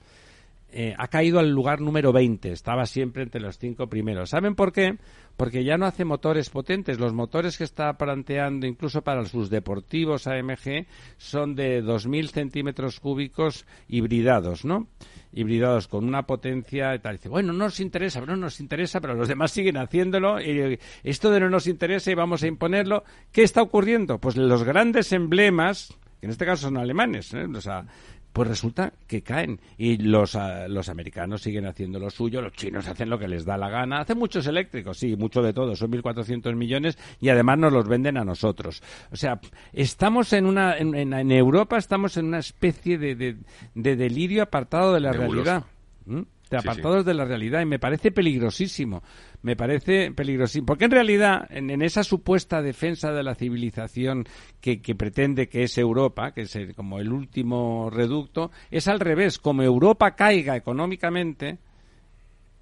[0.72, 4.30] Eh, ha caído al lugar número 20, estaba siempre entre los cinco primeros.
[4.30, 4.98] ¿Saben por qué?
[5.41, 7.01] Porque ya no hace motores potentes.
[7.01, 10.84] Los motores que está planteando, incluso para sus deportivos AMG,
[11.16, 14.88] son de 2.000 centímetros cúbicos hibridados, ¿no?
[15.32, 17.16] Hibridados con una potencia y tal.
[17.16, 20.43] Dice, bueno, no nos interesa, no nos interesa, pero los demás siguen haciéndolo.
[20.43, 23.03] Y esto de no nos interesa y vamos a imponerlo.
[23.32, 24.18] ¿Qué está ocurriendo?
[24.18, 27.47] Pues los grandes emblemas, que en este caso son alemanes, ¿eh?
[27.47, 27.86] o sea,
[28.32, 32.86] pues resulta que caen y los, ah, los americanos siguen haciendo lo suyo, los chinos
[32.88, 35.90] hacen lo que les da la gana, hacen muchos eléctricos, sí, mucho de todo, son
[35.90, 38.82] 1.400 millones y además nos los venden a nosotros.
[39.10, 39.40] O sea,
[39.72, 43.36] estamos en una, en, en- en Europa estamos en una especie de, de,
[43.74, 45.44] de delirio apartado de la Nebuloso.
[45.50, 45.64] realidad.
[46.06, 46.22] ¿Mm?
[46.51, 46.68] De Sí, sí.
[46.68, 49.03] apartados de la realidad y me parece peligrosísimo.
[49.42, 50.66] Me parece peligrosísimo.
[50.66, 54.24] Porque en realidad, en, en esa supuesta defensa de la civilización
[54.61, 58.98] que, que pretende que es Europa, que es el- como el último reducto, es al
[59.01, 59.38] revés.
[59.38, 61.59] Como Europa caiga económicamente,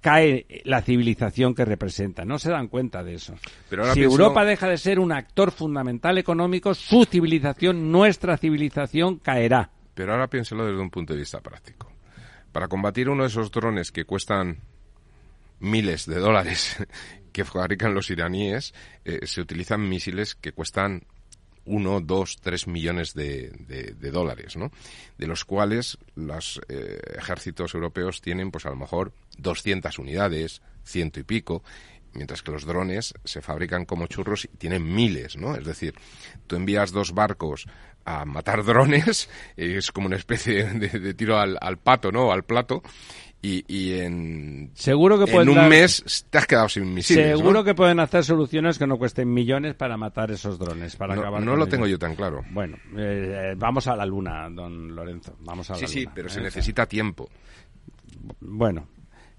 [0.01, 2.23] cae la civilización que representa.
[2.25, 3.33] No se dan cuenta de eso.
[3.69, 8.37] Pero ahora si pienso- Europa deja de ser un actor fundamental económico, su civilización, nuestra
[8.37, 9.71] civilización, caerá.
[9.95, 11.91] Pero ahora piénselo desde un punto de vista práctico.
[12.51, 14.59] Para combatir uno de esos drones que cuestan
[15.59, 16.77] miles de dólares
[17.31, 18.73] que fabrican los iraníes,
[19.05, 21.03] eh, se utilizan misiles que cuestan
[21.65, 24.71] uno, dos, tres millones de, de- de dólares, ¿no?
[25.19, 31.19] De los cuales los eh, ejércitos europeos tienen, pues a lo mejor 200 unidades, ciento
[31.19, 31.61] y pico,
[32.13, 35.55] mientras que los drones se fabrican como churros y tienen miles, ¿no?
[35.55, 35.93] Es decir,
[36.47, 37.67] tú envías dos barcos
[38.09, 42.31] a matar drones, es como una especie de, tiro al, al, pato, ¿no?
[42.31, 42.81] Al plato,
[43.41, 47.37] y, y en, seguro que en un mes te has quedado sin misiles.
[47.37, 50.95] Seguro que pueden hacer soluciones que no cuesten millones para matar esos drones.
[50.95, 52.43] Para no, acabar no lo tengo yo tan claro.
[52.51, 55.37] Bueno, eh, vamos a la luna, don Lorenzo.
[55.39, 56.31] Vamos a sí, la sí, luna, pero ¿eh?
[56.31, 57.29] se necesita tiempo.
[58.41, 58.87] Bueno,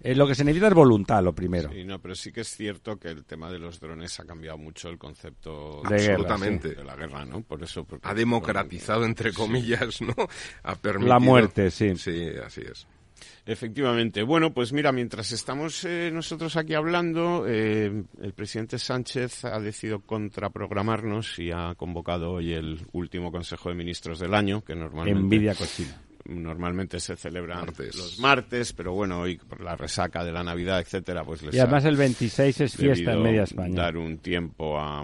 [0.02, 1.70] eh, lo que se necesita es voluntad, lo primero.
[1.72, 4.58] Sí, no, pero sí que es cierto que el tema de los drones ha cambiado
[4.58, 6.74] mucho el concepto De guerra, Absolutamente.
[6.74, 7.42] de la guerra, ¿no?
[7.42, 10.14] Por eso porque- Ha democratizado, entre comillas, ¿no?
[10.62, 11.08] Ha permitido...
[11.14, 11.94] La muerte, sí.
[11.96, 12.86] Sí, así es.
[13.44, 14.22] Efectivamente.
[14.22, 20.00] Bueno, pues mira, mientras estamos eh, nosotros aquí hablando, eh, el presidente Sánchez ha decidido
[20.00, 25.54] contraprogramarnos y ha convocado hoy el último Consejo de Ministros del año, que normalmente Envidia
[25.54, 26.00] cochina.
[26.24, 27.96] Normalmente se celebra Martes.
[27.96, 31.58] los martes, pero bueno, hoy por la resaca de la Navidad, etcétera, pues les Y
[31.58, 33.82] además ha el 26 es fiesta en media España.
[33.82, 35.02] dar un tiempo a,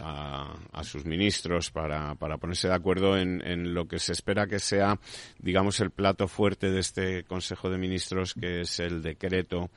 [0.00, 4.46] a, a sus ministros para, para ponerse de acuerdo en, en lo que se espera
[4.46, 4.98] que sea,
[5.38, 9.70] digamos, el plato fuerte de este Consejo de Ministros, que es el decreto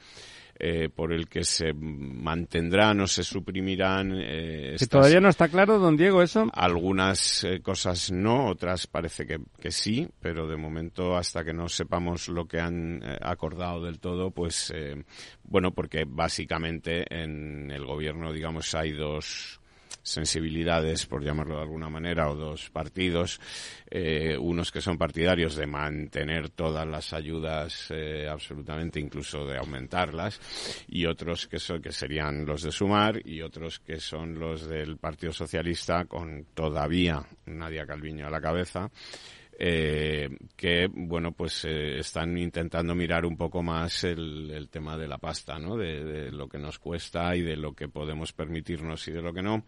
[0.60, 5.80] eh, por el que se mantendrán o se suprimirán eh, estas- todavía no está claro,
[5.80, 6.50] don Diego, eso.
[6.54, 11.70] algunas eh, cosas no, otras parece que, que sí, pero de momento hasta que no
[11.70, 15.04] sepamos lo que han eh, acordado del todo, pues eh,
[15.44, 19.62] bueno, porque básicamente en el gobierno, digamos, hay dos
[20.04, 23.40] sensibilidades, por llamarlo de alguna manera, o dos partidos,
[23.90, 30.40] eh, unos que son partidarios de mantener todas las ayudas eh, absolutamente, incluso de aumentarlas,
[30.88, 34.98] y otros que, son, que serían los de Sumar, y otros que son los del
[34.98, 38.90] Partido Socialista, con todavía Nadia Calviño a la cabeza,
[39.62, 45.18] eh, que bueno pues eh, están intentando mirar un poco más el, tema de la
[45.18, 49.12] pasta no de, de lo que nos cuesta y de lo que podemos permitirnos y
[49.12, 49.66] de lo que no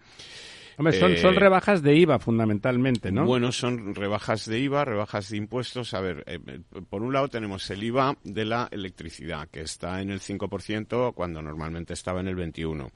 [0.78, 3.26] Hombre, son, Eh, son rebajas de IVA fundamentalmente, ¿no?
[3.26, 5.94] bueno, son rebajas de IVA, rebajas de impuestos.
[5.94, 6.40] A ver, eh,
[6.90, 11.42] por un lado tenemos el IVA de la electricidad, que está en el 5% cuando
[11.42, 12.92] normalmente estaba en el 21%.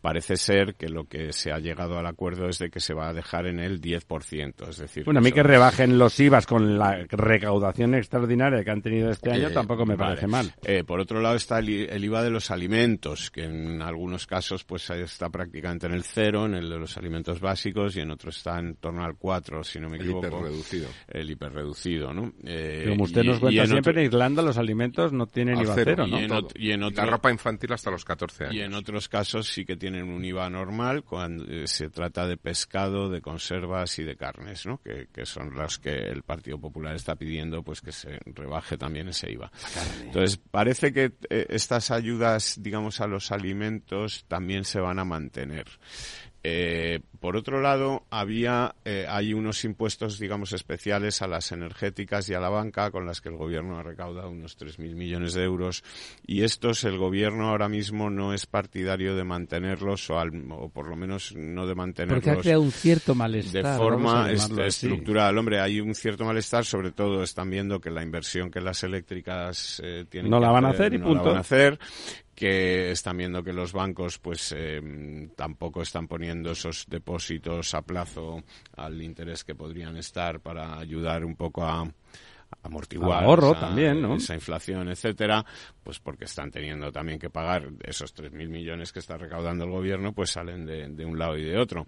[0.00, 3.08] Parece ser que lo que se ha llegado al acuerdo es de que se va
[3.08, 4.68] a dejar en el 10%.
[4.68, 8.82] Es decir, Bueno, a mí que rebajen los IVAs con la recaudación extraordinaria que han
[8.82, 10.10] tenido este año Eh, tampoco me Vale.
[10.10, 10.52] parece mal.
[10.64, 14.64] Eh, por otro lado está el, el IVA de los alimentos, que en algunos casos
[14.64, 18.36] pues está prácticamente en el cero, en el de los alimentos básicos, y en otros
[18.38, 20.26] está en torno al 4, si no me El equivoco.
[20.28, 20.88] hiperreducido.
[21.08, 22.32] El hiperreducido, ¿no?
[22.44, 25.58] Eh, Como usted y- nos cuenta en siempre, otro- en Irlanda los alimentos no tienen
[25.60, 26.18] IVA cero, cero, ¿no?
[26.18, 28.54] y en y en La otro- ropa infantil hasta los 14 años.
[28.54, 32.36] Y en otros casos sí que tienen un IVA normal cuando eh, se trata de
[32.36, 34.78] pescado, de conservas y de carnes, ¿no?
[34.82, 39.08] Que, que son las que el Partido Popular está pidiendo, pues que se rebaje también
[39.08, 39.50] ese IVA.
[40.04, 45.66] Entonces parece que eh, estas ayudas, digamos, a los alimentos también se van a mantener.
[46.42, 52.34] Eh, por otro lado, había, eh, hay unos impuestos, digamos, especiales a las energéticas y
[52.34, 55.84] a la banca, con las que el gobierno ha recaudado unos 3.000 millones de euros.
[56.26, 60.88] Y estos, el gobierno ahora mismo no es partidario de mantenerlos, o, al- o por
[60.88, 63.66] lo menos no de mantenerlos Porque ha creado un cierto de malestar.
[63.66, 64.86] a forma est- así.
[64.86, 65.36] estructural.
[65.36, 69.80] Hombre, hay un cierto malestar, sobre todo están viendo que la inversión que las eléctricas
[69.84, 71.24] eh, tienen No que la van a hacer y no punto.
[71.24, 71.78] la van a hacer
[72.40, 78.42] que están viendo que los bancos pues eh, tampoco están poniendo esos depósitos a plazo
[78.78, 81.86] al interés que podrían estar para ayudar un poco a
[82.62, 84.16] amortiguar ahorro esa, también, ¿no?
[84.16, 85.44] esa inflación, etcétera,
[85.82, 90.12] pues porque están teniendo también que pagar esos 3.000 millones que está recaudando el gobierno,
[90.12, 91.86] pues salen de, de un lado y de otro.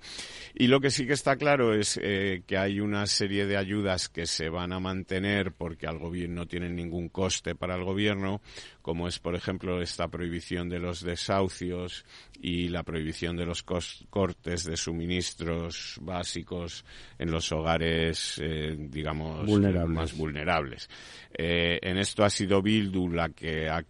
[0.55, 4.09] Y lo que sí que está claro es eh, que hay una serie de ayudas
[4.09, 8.41] que se van a mantener porque al gobierno no tienen ningún coste para el gobierno,
[8.83, 12.05] como es, por ejemplo, esta prohibición de los desahucios
[12.41, 16.85] y la prohibición de los cortes de suministros básicos
[17.19, 19.95] en los hogares, eh, digamos, Vulnerables.
[19.97, 20.91] más vulnerables.
[21.33, 23.85] Eh, en esto ha sido Bildu la que ha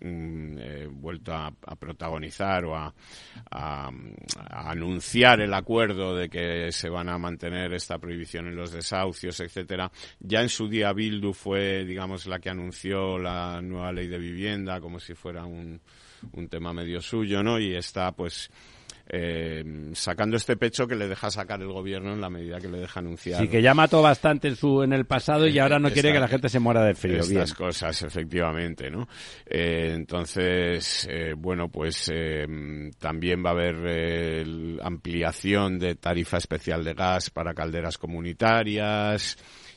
[0.00, 2.94] mm, eh, vuelto a, protagonizar o a,
[3.50, 3.90] a-
[4.50, 9.38] a anunciar el acuerdo de que se van a mantener esta prohibición en los desahucios,
[9.40, 9.90] etcétera.
[10.20, 14.80] Ya en su día Bildu fue, digamos, la que anunció la nueva ley de vivienda
[14.80, 15.80] como si fuera un,
[16.32, 17.58] un tema medio suyo, ¿no?
[17.58, 18.50] Y está, pues,
[19.08, 22.78] eh, sacando este pecho que le deja sacar el gobierno en la medida que le
[22.78, 25.90] deja anunciar Sí, que ya mató bastante en, su, en el pasado y ahora no
[25.90, 27.20] quiere que la gente se muera de frío.
[27.26, 27.42] Bien.
[27.42, 29.08] estas cosas, efectivamente, ¿no?
[29.46, 32.46] Eh, entonces, eh, bueno, pues eh,
[32.98, 39.36] también va a haber eh, ampliación de tarifa especial de gas para calderas comunitarias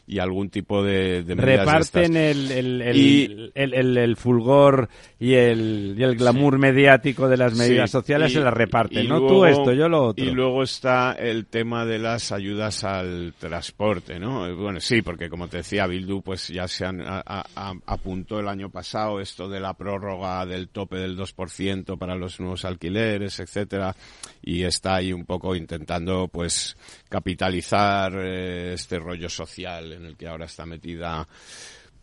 [0.10, 4.89] y algún tipo de, de reparten el, el, el, el, fulgor
[5.20, 9.20] y el, y el glamour mediático de las medidas sociales se las reparten, ¿no?
[9.28, 10.26] Tú esto, yo lo otro.
[10.26, 14.51] Y luego está el tema de las ayudas al transporte, ¿no?
[14.55, 17.03] Bueno, sí, porque como te decía, Bildu pues ya se han,
[17.86, 22.66] apuntó el año pasado esto de la prórroga del tope del 2% para los nuevos
[22.66, 23.95] alquileres, etcétera,
[24.41, 26.76] y está ahí un poco intentando pues
[27.07, 31.28] capitalizar eh, este rollo social en el que ahora está metida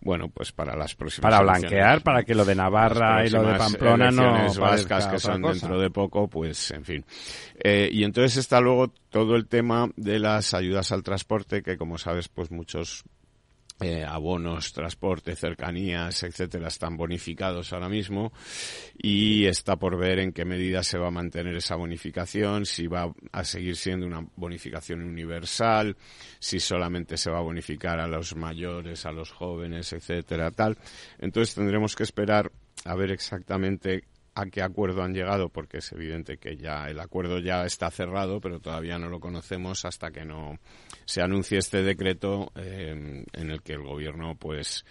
[0.01, 3.59] bueno, pues para las próximas Para blanquear, para que lo de Navarra y lo de
[3.59, 7.05] Pamplona no vascas que son dentro de poco, pues en fin.
[7.59, 11.99] Eh, y entonces está luego todo el tema de las ayudas al transporte, que como
[11.99, 13.05] sabes, pues muchos
[13.81, 18.33] eh, abonos, transporte, cercanías, etcétera, están bonificados ahora mismo
[18.97, 23.13] y está por ver en qué medida se va a mantener esa bonificación, si va
[23.33, 25.97] a seguir siendo una bonificación universal,
[26.39, 30.79] si solamente se va a bonificar a los mayores, a los jóvenes, etcétera, tal.
[31.19, 32.51] Entonces tendremos que esperar
[32.85, 34.05] a ver exactamente
[34.37, 38.39] a qué acuerdo han llegado, porque es evidente que ya el acuerdo ya está cerrado,
[38.39, 40.59] pero todavía no lo conocemos hasta que no
[41.07, 44.85] se anuncie este decreto eh, en el que el gobierno pues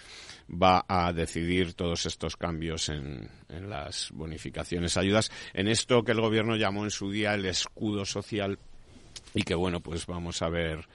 [0.49, 3.29] va a decidir todos estos cambios en,
[3.69, 8.57] las bonificaciones, ayudas, en esto que el gobierno llamó en su día el escudo social
[9.35, 10.87] y que bueno pues vamos a ver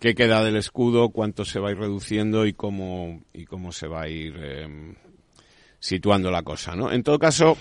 [0.00, 3.86] qué queda del escudo, cuánto se va a ir reduciendo y cómo y cómo se
[3.86, 4.94] va a ir eh,
[5.82, 6.92] situando la cosa, ¿no?
[6.92, 7.56] En todo caso,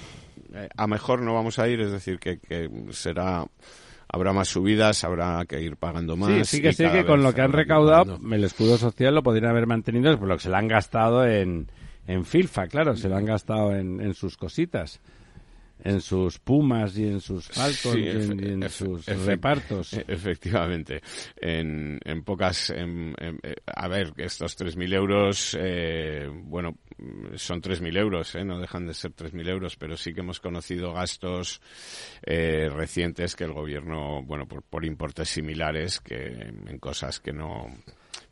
[0.53, 3.43] eh, a mejor no vamos a ir, es decir, que, que será
[4.07, 6.47] habrá más subidas, habrá que ir pagando más.
[6.47, 9.49] Sí, sí que sí que con lo que han recaudado, el escudo social lo podrían
[9.49, 11.71] haber mantenido, por lo que se lo han gastado en,
[12.05, 15.01] en Filfa, claro, se lo han gastado en, en sus cositas
[15.83, 19.93] en sus pumas y en sus falcons y en, sus repartos.
[19.93, 21.01] E, efectivamente.
[21.35, 26.77] En, en pocas, en, eh, a ver, estos 3.000 euros, eh, bueno,
[27.35, 28.43] son 3.000 euros, ¿eh?
[28.43, 31.61] no dejan de ser 3.000 euros, pero sí que hemos conocido gastos
[32.23, 37.67] eh, recientes que el gobierno, bueno, por, por importes similares, que en cosas que no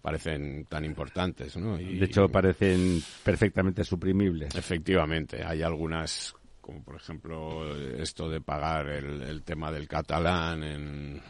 [0.01, 1.77] parecen tan importantes, ¿no?
[1.77, 4.55] de hecho, parecen perfectamente suprimibles.
[4.55, 6.33] Efectivamente, hay algunas
[6.69, 11.21] como por ejemplo esto de pagar el, tema del catalán en,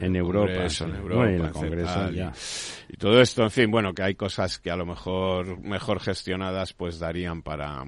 [0.00, 2.10] en, Europa, en Europa, Congreso,
[2.88, 6.72] y, todo esto, en fin, bueno, que hay cosas que a lo mejor mejor gestionadas
[6.72, 7.84] pues darían para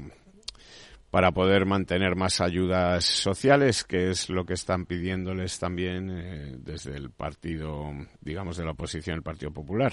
[1.13, 6.97] para poder mantener más ayudas sociales, que es lo que están pidiéndoles también eh, desde
[6.97, 7.91] el partido,
[8.23, 9.93] digamos, de la oposición, el Partido Popular.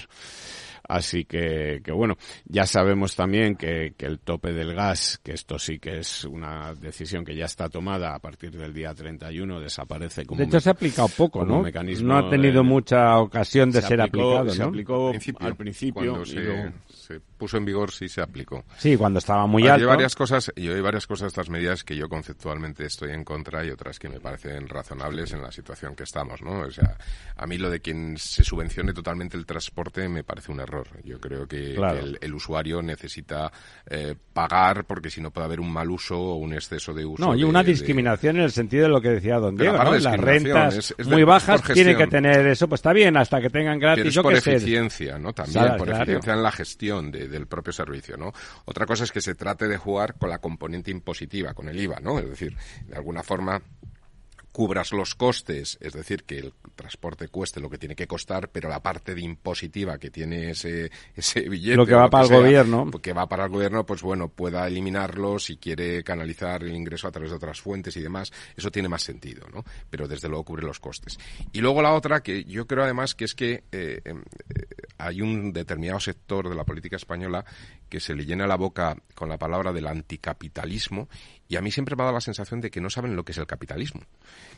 [0.87, 2.15] Así que, que bueno,
[2.45, 6.73] ya sabemos también que, que, el tope del gas, que esto sí que es una
[6.73, 10.69] decisión que ya está tomada a partir del día 31, desaparece como De hecho, se
[10.69, 11.61] ha aplicado poco, ¿no?
[11.61, 14.51] Mecanismo no ha tenido mucha ocasión de ser aplicado, ¿no?
[14.51, 15.11] Se aplicó
[15.41, 16.23] al principio.
[16.23, 18.63] se, puso en vigor, sí se aplicó.
[18.77, 19.85] Sí, cuando estaba muy alto.
[19.85, 23.23] Hay varias cosas, yo hay varias cosas de estas medidas que yo conceptualmente estoy en
[23.23, 26.59] contra y otras que me parecen razonables en la situación que estamos, ¿no?
[26.59, 26.97] O sea,
[27.35, 31.19] a mí lo de quien se subvencione totalmente el transporte me parece un error yo
[31.19, 31.75] creo que,
[32.21, 33.51] el, usuario necesita
[33.89, 37.25] eh, pagar porque si no puede haber un mal uso o un exceso de uso.
[37.25, 40.95] No, y una discriminación en el sentido de lo que decía Don Diego, Las rentas
[41.05, 44.03] muy bajas tienen que tener eso, pues está bien, hasta que tengan gratis.
[44.15, 45.33] Pero es por eficiencia, ¿no?
[45.33, 48.33] También por eficiencia en la gestión del propio servicio, ¿no?
[48.65, 51.99] Otra cosa es que se trate de jugar con la componente impositiva, con el IVA,
[51.99, 52.19] ¿no?
[52.19, 52.55] Es decir,
[52.87, 53.61] de alguna forma
[54.59, 58.67] cubras los costes, es decir, que el transporte cueste lo que tiene que costar, pero
[58.67, 61.77] la parte de impositiva que tiene ese, ese billete.
[61.77, 62.91] Lo que va para el gobierno.
[63.01, 67.11] Que va para el gobierno, pues bueno, pueda eliminarlo si quiere canalizar el ingreso a
[67.11, 68.33] través de otras fuentes y demás.
[68.53, 69.63] Eso tiene más sentido, ¿no?
[69.89, 71.17] Pero desde luego cubre los costes.
[71.53, 74.65] Y luego la otra, que yo creo además que es que eh, em, eh,
[74.97, 77.45] hay un determinado sector de la política española
[77.87, 81.07] que se le llena la boca con la palabra del anticapitalismo
[81.51, 83.31] y a mí siempre me ha dado la sensación de que no saben lo que
[83.31, 84.01] es el capitalismo.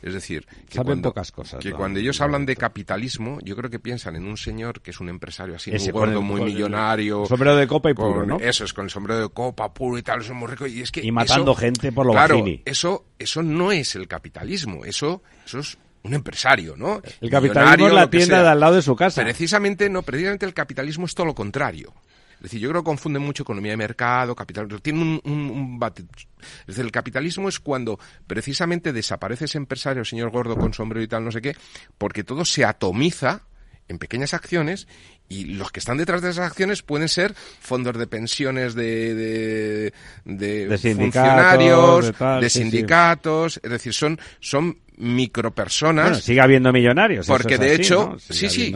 [0.01, 3.79] Es decir, que, cuando, pocas cosas, que cuando ellos hablan de capitalismo, yo creo que
[3.79, 7.25] piensan en un señor que es un empresario así, muy gordo, muy millonario.
[7.25, 8.39] sombrero de copa y puro, ¿no?
[8.41, 10.67] Eso es, con el sombrero de copa, puro y tal, es muy rico.
[10.67, 14.83] Y, es que y matando gente por lo claro, Eso, eso no es el capitalismo,
[14.83, 17.01] eso, eso es un empresario, ¿no?
[17.21, 19.23] El capitalismo es la tienda de al lado de su casa.
[19.23, 21.93] Precisamente, no, precisamente el capitalismo es todo lo contrario.
[22.41, 24.67] Es decir, yo creo que confunden mucho economía de mercado, capital.
[24.81, 30.57] Tienen un, un, Es decir, el capitalismo es cuando precisamente desaparece ese empresario, señor gordo
[30.57, 31.55] con sombrero y tal, no sé qué,
[31.99, 33.43] porque todo se atomiza
[33.87, 34.87] en pequeñas acciones
[35.29, 39.93] Y los que están detrás de esas acciones pueden ser fondos de pensiones de,
[40.25, 42.11] de, funcionarios,
[42.41, 46.05] de, sindicatos, es decir, son, son micropersonas.
[46.05, 47.27] Bueno, sigue habiendo millonarios.
[47.27, 48.75] Porque de hecho, sí, sí,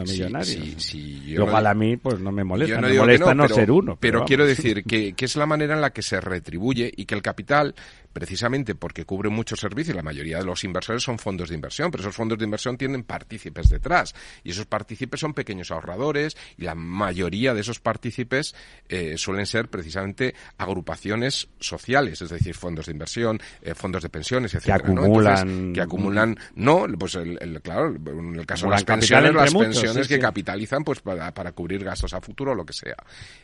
[0.76, 2.80] sí, Igual a mí, pues no me molesta.
[2.80, 3.96] no me molesta no, ser uno.
[3.98, 7.14] Pero, quiero decir que, que, es la manera en la que se retribuye y que
[7.14, 7.74] el capital
[8.16, 12.00] precisamente porque cubre muchos servicios, la mayoría de los inversores son fondos de inversión, pero
[12.00, 16.74] esos fondos de inversión tienen partícipes detrás y esos partícipes son pequeños ahorradores y la
[16.74, 18.54] mayoría de esos partícipes
[18.88, 24.54] eh, suelen ser precisamente agrupaciones sociales, es decir, fondos de inversión, eh, fondos de pensiones,
[24.54, 26.15] etcétera, que acumulan, que acumulan,
[26.54, 31.00] no, pues el, claro, en el caso de las pensiones, las pensiones que capitalizan pues
[31.00, 32.96] para, para cubrir gastos a futuro o lo que sea.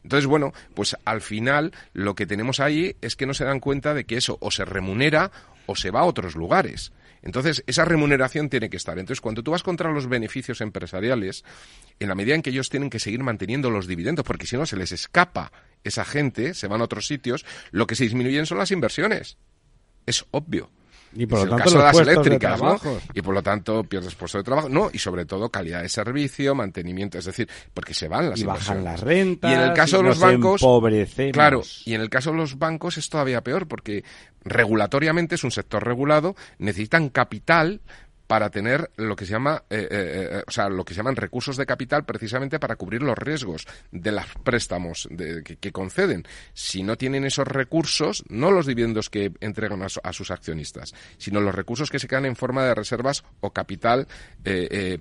[0.03, 3.95] Entonces, bueno, pues al final lo que tenemos ahí es que no se dan cuenta
[3.95, 5.31] de que eso o se remunera
[5.67, 6.93] o se va a otros lugares.
[7.23, 8.99] Entonces, esa remuneración tiene que estar.
[8.99, 11.45] Entonces, cuando tú vas contra los beneficios empresariales,
[12.01, 14.67] en la medida en que ellos tienen que seguir manteniendo los dividendos, porque si no
[14.67, 15.53] se les escapa
[15.85, 19.37] esa gente, se van a otros sitios, lo que se disminuyen son las inversiones.
[20.05, 20.69] Es obvio.
[21.15, 22.61] Y por lo tanto, las eléctricas,
[23.15, 24.69] Y por lo tanto pierdes puesto de trabajo.
[24.69, 28.45] No, y sobre todo calidad de servicio, mantenimiento, es decir, porque se van las y
[28.45, 29.51] bajan las rentas.
[29.51, 30.63] Y en el caso de los bancos,
[31.33, 34.05] claro, y en el caso de los bancos es todavía peor porque
[34.45, 37.81] regulatoriamente es un sector regulado, necesitan capital
[38.33, 41.17] para tener lo que se llama, eh, eh, eh, o sea, lo que se llaman
[41.17, 45.07] recursos de capital precisamente para cubrir los riesgos de los préstamos
[45.61, 46.25] que, conceden.
[46.55, 51.55] Si no tienen esos recursos, no los dividendos que entregan a, sus accionistas, sino los
[51.55, 54.09] recursos que se quedan en forma de reservas o capital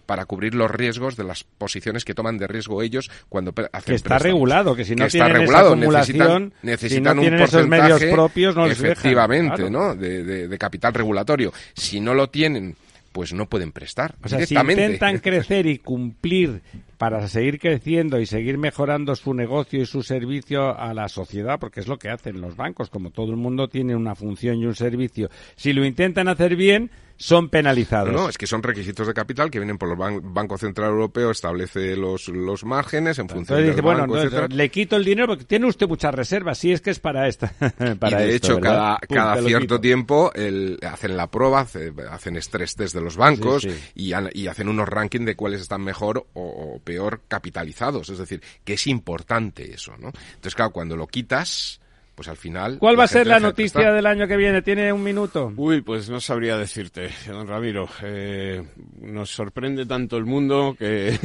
[0.06, 3.96] para cubrir los riesgos de las posiciones que toman de riesgo ellos cuando hacen que
[3.96, 9.70] está regulado, que si no tienen regulado, necesitan, necesitan un porcentaje medios propios, no efectivamente,
[9.70, 9.96] ¿no?
[9.96, 11.54] De, de capital regulatorio.
[11.74, 12.76] Si no lo tienen
[13.12, 14.16] pues no pueden prestar.
[14.24, 16.62] O sea, si intentan crecer y cumplir
[16.97, 21.80] para seguir creciendo y seguir mejorando su negocio y su servicio a la sociedad, porque
[21.80, 24.76] es lo que hacen los bancos, como todo el mundo tiene una función y un
[24.76, 25.30] servicio.
[25.55, 26.91] Si lo intentan hacer bien,
[27.22, 28.11] son penalizados.
[28.11, 31.95] No, es que son requisitos de capital que vienen por el Banco Central Europeo, establece
[31.95, 34.07] los, los márgenes en función de bueno,
[34.47, 37.53] le quito el dinero porque tiene usted muchas reservas, si es que es para esta.
[37.99, 41.67] para y de hecho, cada, cada cierto tiempo el, hacen la prueba,
[42.09, 46.26] hacen estrés test de los bancos Y, y, hacen unos rankings de cuáles están mejor
[46.34, 48.09] o, peor capitalizados.
[48.09, 50.07] Es decir, que es importante eso, ¿no?
[50.07, 51.81] Entonces, claro, cuando lo quitas
[52.22, 52.78] pues al final...
[52.78, 54.61] ¿Cuál va a ser la noticia del año que viene?
[54.61, 55.51] ¿Tiene un minuto?
[55.57, 57.89] Uy, pues no sabría decirte, don Ramiro.
[58.03, 58.61] Eh,
[59.01, 61.17] nos sorprende tanto el mundo que...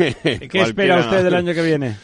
[0.51, 1.99] ¿Qué espera usted del año que viene?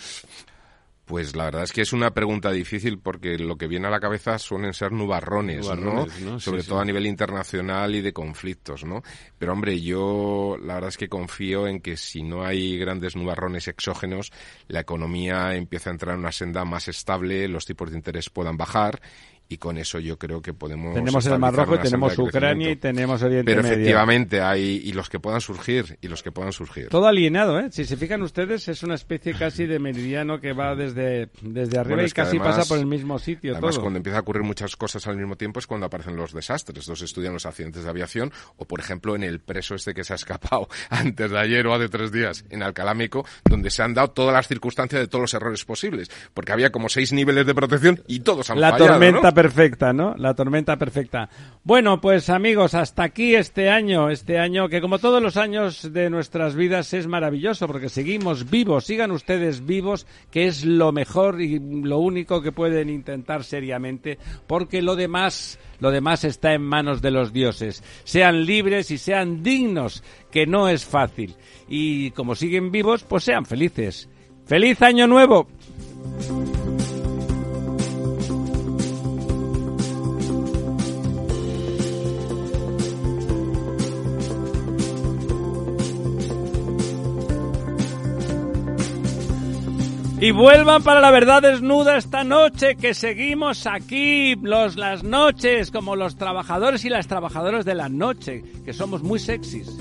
[1.04, 3.98] Pues la verdad es que es una pregunta difícil porque lo que viene a la
[3.98, 6.06] cabeza suelen ser nubarrones, ¿no?
[6.38, 9.02] Sobre todo a nivel internacional y de conflictos, ¿no?
[9.36, 13.66] Pero hombre, yo la verdad es que confío en que si no hay grandes nubarrones
[13.66, 14.32] exógenos,
[14.68, 18.56] la economía empieza a entrar en una senda más estable, los tipos de interés puedan
[18.56, 19.00] bajar
[19.48, 23.22] y con eso yo creo que podemos tenemos el Mar Rojo tenemos Ucrania y tenemos
[23.22, 26.88] Oriente pero efectivamente hay y los que puedan surgir y los que puedan surgir.
[26.88, 30.74] Todo alienado eh si se fijan ustedes es una especie casi de meridiano que va
[30.74, 34.42] desde desde arriba y casi pasa por el mismo sitio además cuando empieza a ocurrir
[34.42, 36.88] muchas cosas al mismo tiempo es cuando aparecen los desastres.
[36.88, 40.12] Los estudian los accidentes de aviación o por ejemplo en el preso este que se
[40.12, 44.10] ha escapado antes de ayer o hace tres días en Alcalámico donde se han dado
[44.10, 48.02] todas las circunstancias de todos los errores posibles porque había como seis niveles de protección
[48.06, 50.14] y todos han la fallado tormenta perfecta, ¿no?
[50.16, 51.28] La tormenta perfecta.
[51.64, 56.10] Bueno, pues amigos, hasta aquí este año, este año que como todos los años de
[56.10, 61.58] nuestras vidas es maravilloso porque seguimos vivos, sigan ustedes vivos, que es lo mejor y
[61.58, 67.10] lo único que pueden intentar seriamente, porque lo demás, lo demás está en manos de
[67.10, 67.82] los dioses.
[68.04, 71.34] Sean libres y sean dignos, que no es fácil.
[71.68, 74.08] Y como siguen vivos, pues sean felices.
[74.46, 75.48] ¡Feliz año nuevo!
[90.22, 95.96] Y vuelvan para la verdad desnuda esta noche, que seguimos aquí, los, las noches, como
[95.96, 99.76] los trabajadores y las trabajadoras de la noche, que somos muy sexys.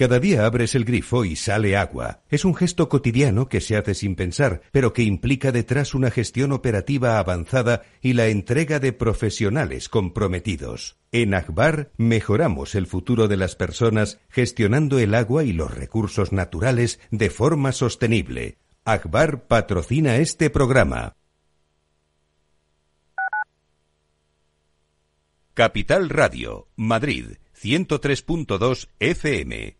[0.00, 2.22] Cada día abres el grifo y sale agua.
[2.30, 6.52] Es un gesto cotidiano que se hace sin pensar, pero que implica detrás una gestión
[6.52, 10.96] operativa avanzada y la entrega de profesionales comprometidos.
[11.12, 16.98] En Akbar mejoramos el futuro de las personas gestionando el agua y los recursos naturales
[17.10, 18.56] de forma sostenible.
[18.86, 21.14] Akbar patrocina este programa.
[25.52, 29.79] Capital Radio, Madrid, 103.2 FM.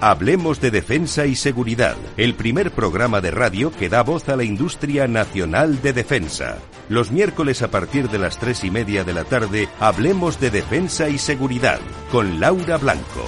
[0.00, 4.44] Hablemos de Defensa y Seguridad, el primer programa de radio que da voz a la
[4.44, 6.58] industria nacional de defensa.
[6.88, 11.08] Los miércoles a partir de las tres y media de la tarde, hablemos de Defensa
[11.08, 11.80] y Seguridad
[12.12, 13.24] con Laura Blanco,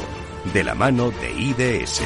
[0.54, 2.02] de la mano de IDS.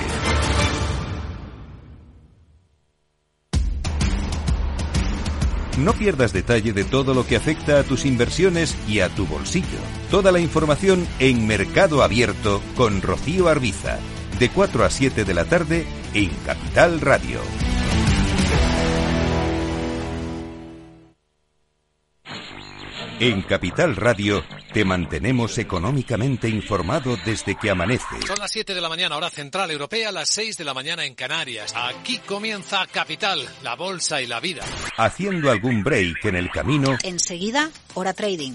[5.78, 9.78] No pierdas detalle de todo lo que afecta a tus inversiones y a tu bolsillo.
[10.10, 13.98] Toda la información en Mercado Abierto con Rocío Arbiza,
[14.38, 17.40] de 4 a 7 de la tarde en Capital Radio.
[23.20, 28.20] En Capital Radio te mantenemos económicamente informado desde que amanece.
[28.26, 31.14] Son las 7 de la mañana, hora central europea, las 6 de la mañana en
[31.14, 31.72] Canarias.
[31.76, 34.64] Aquí comienza Capital, la bolsa y la vida.
[34.96, 38.54] Haciendo algún break en el camino Enseguida, hora trading,